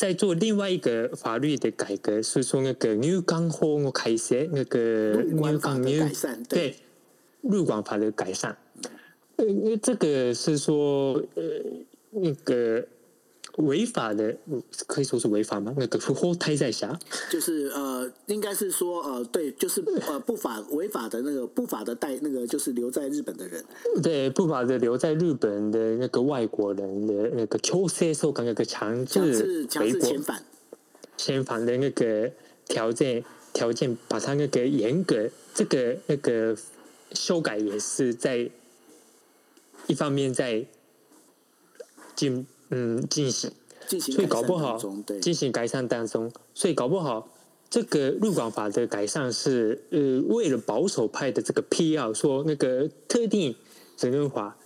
[0.00, 6.74] 在做另外一个法律的改革，是说那个入港法我改写那个入管的改善，对
[7.42, 8.56] 入港法的改善。
[9.36, 9.44] 呃，
[9.82, 11.42] 这个是说呃
[12.12, 12.86] 那个。
[13.60, 14.36] 违法的，
[14.86, 15.74] 可以说是违法吗？
[15.76, 16.98] 那个 不活胎在下，
[17.30, 23.64] 就是呃，应该是说呃，对，就是呃，不法违法的那个不法的带那个，就是留在日本的人，
[24.02, 30.44] 对，不法的留在日本的那个外国人的那个强制送港那个强制强制遣返
[31.16, 32.30] 遣返的那个
[32.66, 36.56] 条件条件，把他那个严格这个那个
[37.12, 38.50] 修改也是在
[39.86, 40.64] 一方面在
[42.16, 42.46] 进。
[42.70, 43.50] 嗯，进行，
[43.86, 44.78] 进行，所以搞不好
[45.20, 47.28] 进行改善当中，所以搞不好
[47.68, 53.54] 这个入管法的改善是呃为了保守派的这个必要，说那个特定
[53.96, 54.56] 责任法，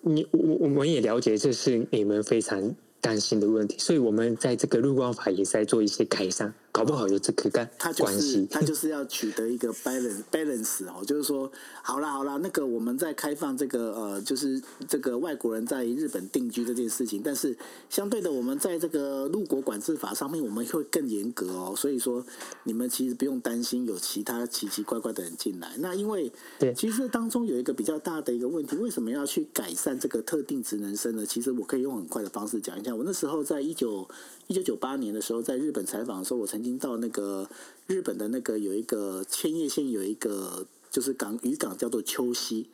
[0.00, 6.54] 你我我们也了解这是你们非常担心的问题，所以我们在这个入管法也在做一些改善。
[6.72, 8.48] 搞不好有这个干他就关是系。
[8.50, 11.52] 他就是要取得一个 balance balance 哦，就是说，
[11.82, 17.54] 好啦好啦，那个我们在开放这个呃，就是这个外国人在日本定居这件事情，但是
[17.90, 21.74] 相对的，我们在这个入国管制法上面，我们会更严格哦。
[21.76, 22.24] 所以说，
[22.64, 25.76] 你们其实不用担心有其他奇奇怪怪的人进来。
[25.78, 31.26] 那因为对，其实当中有一个比较大的一个问题，为什么要去改善这个特定职能生呢？
[31.26, 32.96] 其实我可以用很快的方式讲一下。
[32.96, 34.08] 我那时候在一九
[34.52, 37.48] 一九九八年的时候，在日本采访的时候，我曾经到那个
[37.86, 42.68] 日本的那个有一个千叶县有一个就是港渔港叫做秋溪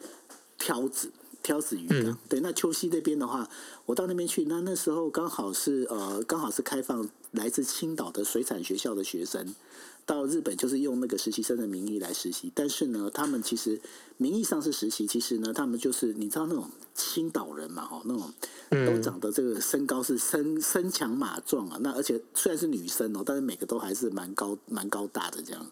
[0.58, 2.06] 挑子挑子渔港。
[2.06, 3.48] 嗯、对，那秋溪那边的话，
[3.86, 9.54] 我到那边去，那那时候刚好是呃刚好是开放来自青岛的水产学校的学生。
[10.04, 13.78] 到日本就是用那个实习生的名义来实习，但是呢，他们其实
[14.18, 18.32] 名义上是实习，其实呢，他们就是你知道那种青岛人嘛，哈，那种
[18.68, 25.64] 都长得这个身高是身身强马壮啊，那而且虽然是女生哦，但是每个都还是蛮高蛮高大的这样。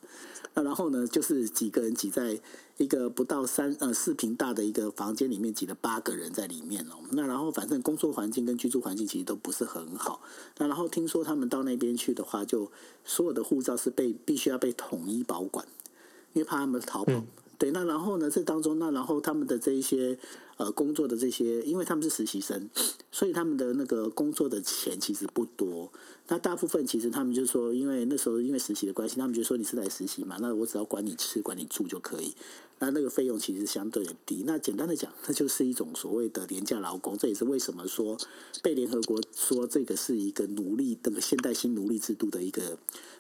[0.55, 2.41] 那然后呢，就是几个人挤在
[2.77, 6.95] 一个不到三呃四平大的一个房间里面，挤了八个人在里面哦。
[7.11, 10.21] 那然后反正工作环境跟居住环境其实都不是很好。
[10.59, 12.71] 那然后听说他们到那边去的话，就
[13.05, 15.67] 所有的护照是被必须要被统一保管，
[16.33, 17.13] 因为怕他们逃跑。
[17.13, 17.27] 嗯
[17.59, 18.31] 对，那然后呢？
[18.31, 20.19] 这当中，那然后他们的这一些
[20.59, 22.69] 呃工作的这些，因为他们是实习生，
[23.11, 25.91] 所以他们的那个工作的钱其实不多。
[26.29, 32.35] 那大部分其实他们就说，因为那时候因为实习的关系，他们就说你是来实习嘛，那我只要管你吃、管你住就可以。
[32.79, 34.43] 那那个费用其实相对的低。
[34.45, 37.17] 那简单的讲，这就是一种所谓的廉价劳工。
[37.17, 38.19] 这也是为什么说
[38.63, 42.77] 被联合国说这个是一个奴隶，这个现代新奴隶制度的一个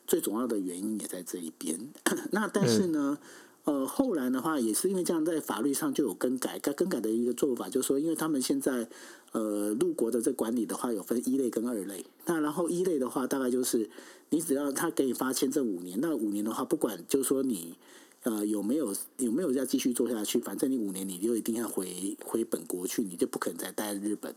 [0.06, 1.88] 最重要的原因也在这一边。
[2.32, 3.18] 那但是呢？
[3.20, 3.28] 嗯
[3.66, 6.56] 呃，后来的话也是因为这样，在法律上就有更改。
[6.60, 8.88] 该更改的一个做法就是说，因为他们现在
[9.32, 12.06] 呃入国的这管理的话，有分一类跟二类。
[12.26, 13.90] 那然后一类的话，大概就是
[14.30, 17.74] 你只要他给你发签证五年，那五年的话，不管就是说你
[18.22, 24.32] 呃有没有有没有要继续做下去，反正你五年你就一定要回回本国去，你就不可能再待在日本。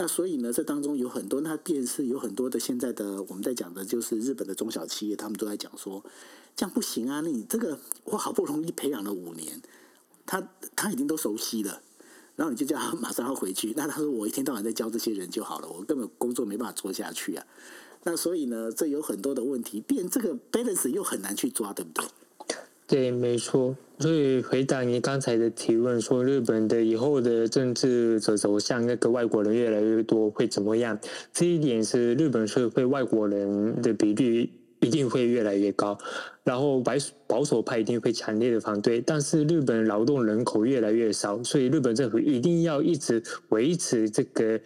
[0.00, 6.02] 那所以呢，这当中有很多，那便是有很多的现在的我们在讲的，就是日本的中小企业，他们都在讲说，
[6.56, 7.20] 这样不行啊！
[7.20, 9.60] 你这个我好不容易培养了五年，
[10.24, 11.82] 他他已经都熟悉了，
[12.34, 17.46] 然后你就叫他马上要回去，那他说我一天到晚在教这些人就好了，我根本工作没办法做下去啊。
[18.04, 22.06] 那所以呢，这有很多的问题，变这个 balance 又很难去抓，对不对？
[22.90, 23.76] 对，没错。
[24.00, 30.98] 所以回答你刚才的提问，说日本的以后的政治走走向，那个外国人越来越多会怎么样？
[31.32, 35.96] 这一点是日本社会外国人的比率一定会越来越高，
[36.42, 39.00] 然后白保守派一定会强烈的反对。
[39.00, 44.60] 但是日本劳动人口越来越少，所以日本政府一定要一直维持这个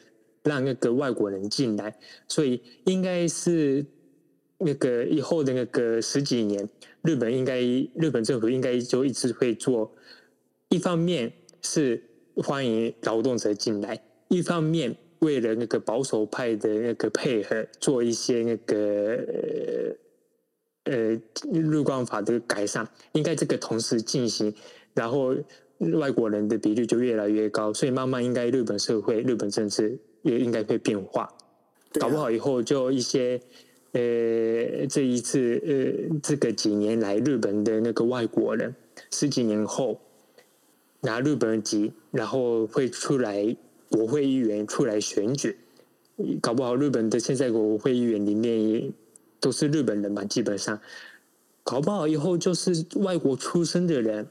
[0.44, 1.94] 让那个外国人进来，
[2.26, 3.84] 所以应该是。
[4.58, 6.68] 那个以后的那个十几年，
[7.02, 9.92] 日本应该日本政府应该就一直会做，
[10.68, 12.02] 一方面是
[12.36, 19.96] 欢迎劳动者进来，一方面为了那个保守派的那个配合，做一些那个
[20.84, 21.20] 呃
[21.52, 24.54] 入关法的改善，应该这个同时进行，
[24.94, 25.34] 然后
[25.94, 31.28] 外国人的比率就越来越高，所以慢慢应该日本社会、日本政治也应该会变化，
[31.94, 33.40] 搞不好以后就一些。
[33.94, 38.74] 呃，这一次呃，这个几年来日本的那个外国人，
[39.12, 40.00] 十几年后
[41.00, 43.56] 拿日本籍，然后会出来
[43.88, 45.56] 国会议员出来选举，
[46.42, 48.92] 搞不好日本的现在国会议员里面
[49.38, 50.80] 都是日本人嘛，基本上，
[51.62, 54.26] 搞不好以后就是外国出生的人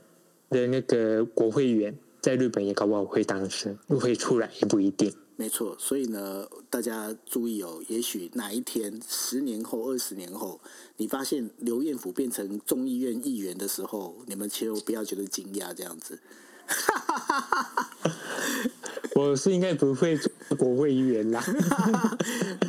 [0.49, 5.09] 的那个国会议员，在日本也搞不好会当选，会出来也不一定。
[5.35, 10.61] 没错，所以呢，大家注意哦，也许哪一天，十年后、二十年后，
[10.97, 16.19] 你发现刘彦甫变成众议院议员的时候，你们千万不要觉得惊讶，这样子。
[19.15, 21.43] 我是应该不会做国会议员啦。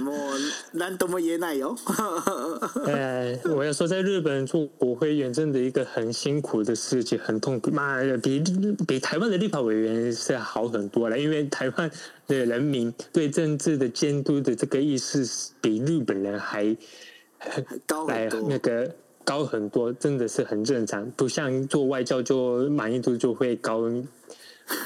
[0.05, 0.37] 我
[0.73, 1.75] 难多么爷奶哟。
[2.85, 7.71] 呃， 我要说，在日本做国会议员真的一个很辛苦的事情，很痛苦。
[7.71, 8.41] 妈的，比
[8.87, 11.91] 比台湾的立法委员是好很多了，因为台湾
[12.27, 15.27] 的人民对政治的监督的这个意识
[15.63, 16.77] 比日本人还
[17.87, 18.47] 高很多。
[18.49, 18.95] 那个。
[19.25, 23.83] 高很多，真的是很正常，不像做外教就满意度就会高。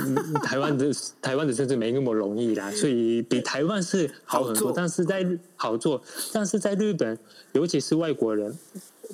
[0.01, 0.91] 嗯、台湾的
[1.23, 4.73] 台湾的甚至没那么容易啦，所以比台湾是好很多。
[4.73, 5.25] 但是在
[5.55, 7.17] 好做，但是在日本，
[7.53, 8.53] 尤其是外国人，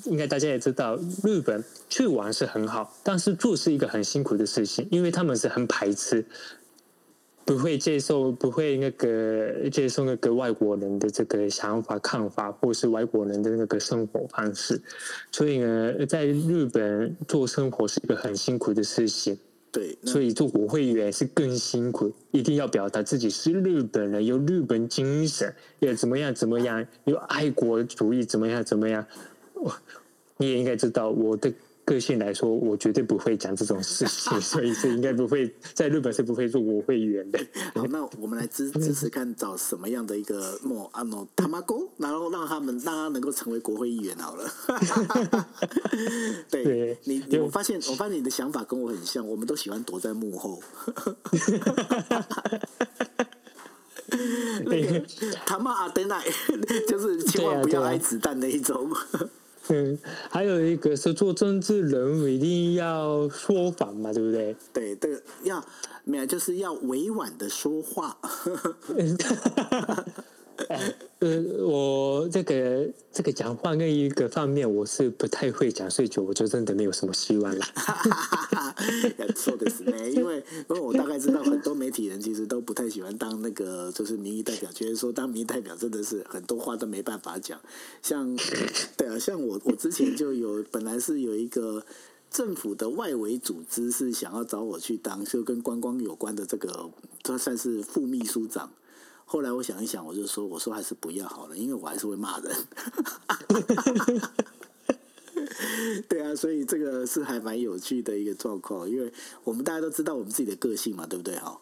[0.05, 6.25] 应该大家也知道，日本去玩是很好，但是做是一个很辛苦的事情，因为他们是很排斥
[7.45, 14.81] 不会接受，不会那个接受那个外国人的这个想法、看法，或是外国人的那个生活方式。
[15.31, 19.37] 所以呢，在日本做生活是一个很辛苦的事情。
[19.71, 29.05] 对，所以做国会议员是更辛苦，一定要表达自己是日本人，有日本精神，要怎么样怎么样，有爱国主义，怎么样怎么样。
[29.53, 29.71] 我
[30.37, 31.53] 你也应该知道我的。
[31.85, 37.39] 个性来说，我绝对不会讲这种事情， 所以是应该不会在日本是不会做国会议员的。
[37.75, 44.49] 好，那我们来支支持看找什么样的一个莫阿诺他妈公，然后让他们让他能够成为国会议员好了。
[46.49, 50.59] 对，对你，你我发现我发现你的想法跟我很像，我们都喜欢躲在幕后。
[54.65, 55.05] 那个
[55.45, 56.23] 他妈阿德奈
[56.87, 58.89] 就是千万不要挨子弹那一种。
[59.69, 59.97] 嗯，
[60.29, 64.55] 还有一个是做政治人物一定要说谎嘛，对不对？
[64.73, 65.63] 对，这个要
[66.03, 68.17] 没有，就是要委婉的说话。
[71.19, 77.65] 呃，我这个这个讲话那一个方面，我是不太会讲，所以就我就真的没有什么希望了。
[79.35, 80.37] 错的是呢，因为
[80.69, 87.59] 因为我大概知道很多媒体人其实都不太喜欢当那个就是民意代表，觉得说当民意代表真的是很多话都没办法讲。
[88.01, 88.35] 像
[88.95, 91.85] 对啊，像我我之前就有本来是有一个
[92.31, 96.89] 政府的外围组织是想要找我去当就跟观光有关的这个，
[97.23, 98.71] 他算是副秘书长。
[99.25, 102.55] 后来我想一想，我就说：“我说还是不要好了，因为我还是会骂人。
[106.07, 109.11] ”对啊，所以这个是还蛮有趣的一个状况，因为
[109.43, 111.35] 我们大家都知道我们自己的个性嘛，对不对？
[111.35, 111.59] 哈，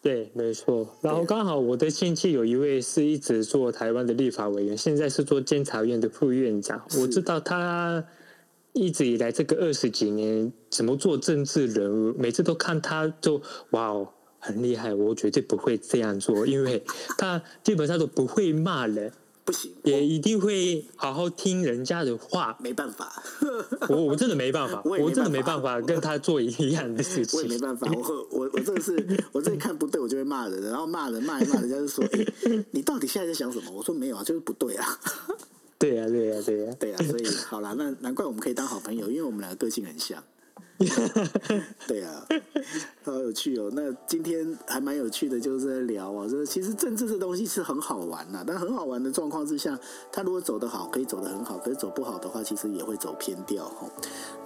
[0.00, 0.88] 对，没错。
[1.00, 6.82] 然后刚好我的亲戚有一位是一直做台湾的立法委员，现在是做监察院的副院长。
[6.98, 8.04] 我知道他
[8.72, 14.08] 一直以来这个二十几年怎么做政治人物，每次都看他就哇哦。
[14.40, 16.82] 很厉害，我绝对不会这样做，因为
[17.18, 19.12] 他基本上都不会骂人，
[19.44, 22.56] 不行，也一定会好好听人家的话。
[22.60, 23.22] 没办法，
[23.88, 27.38] 我我真的没办法，我，我真的没办法跟他做一样的事情。
[27.38, 32.26] 我也没办法，我我我真的是，我真的看不对，我就会骂人，然后骂人骂一骂，人家就说：“欸，
[32.72, 35.00] 你到底现在在想什么？”我说：“没有啊，就是不对啊。”
[35.78, 40.22] 对呀，对呀，对呀，对呀，所以好啦，那难怪我们可以当好朋友，因为我们两个个性很像。
[41.86, 42.26] 对啊，
[43.04, 43.70] 好有趣哦。
[43.74, 49.78] 那今天还蛮有趣的，就是在聊啊，说其实政治这东西是很好玩呐，但很好玩的状况之下，
[50.10, 53.86] 他如果走得好，可以走得很好；可是走不好的话，其实也会走偏掉哈。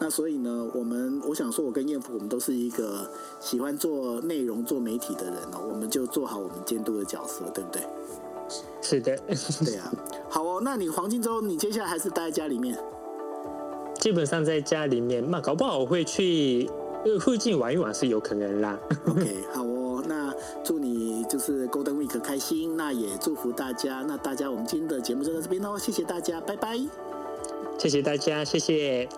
[0.00, 3.08] 那所以呢，我们我想说，我跟燕福，我们都是一个
[3.40, 7.82] 喜欢做内容、做媒体的人哦，我们就做好我们监督的角色，对不对？
[8.82, 9.16] 是的，
[9.64, 9.92] 对啊。
[10.28, 12.76] 好哦，那你黄金周，你接下来还是待在家里面？
[14.04, 16.68] 基本上在家里面，嘛搞不好我会去
[17.18, 18.78] 附近玩一玩是有可能啦。
[19.06, 20.30] OK， 好哦，那
[20.62, 24.04] 祝你就是 Golden Week 开心，那也祝福大家。
[24.06, 26.78] 那大家，我们今天的节目就到这边喽，谢谢大家，拜拜。
[27.78, 29.08] 谢谢大家，谢谢。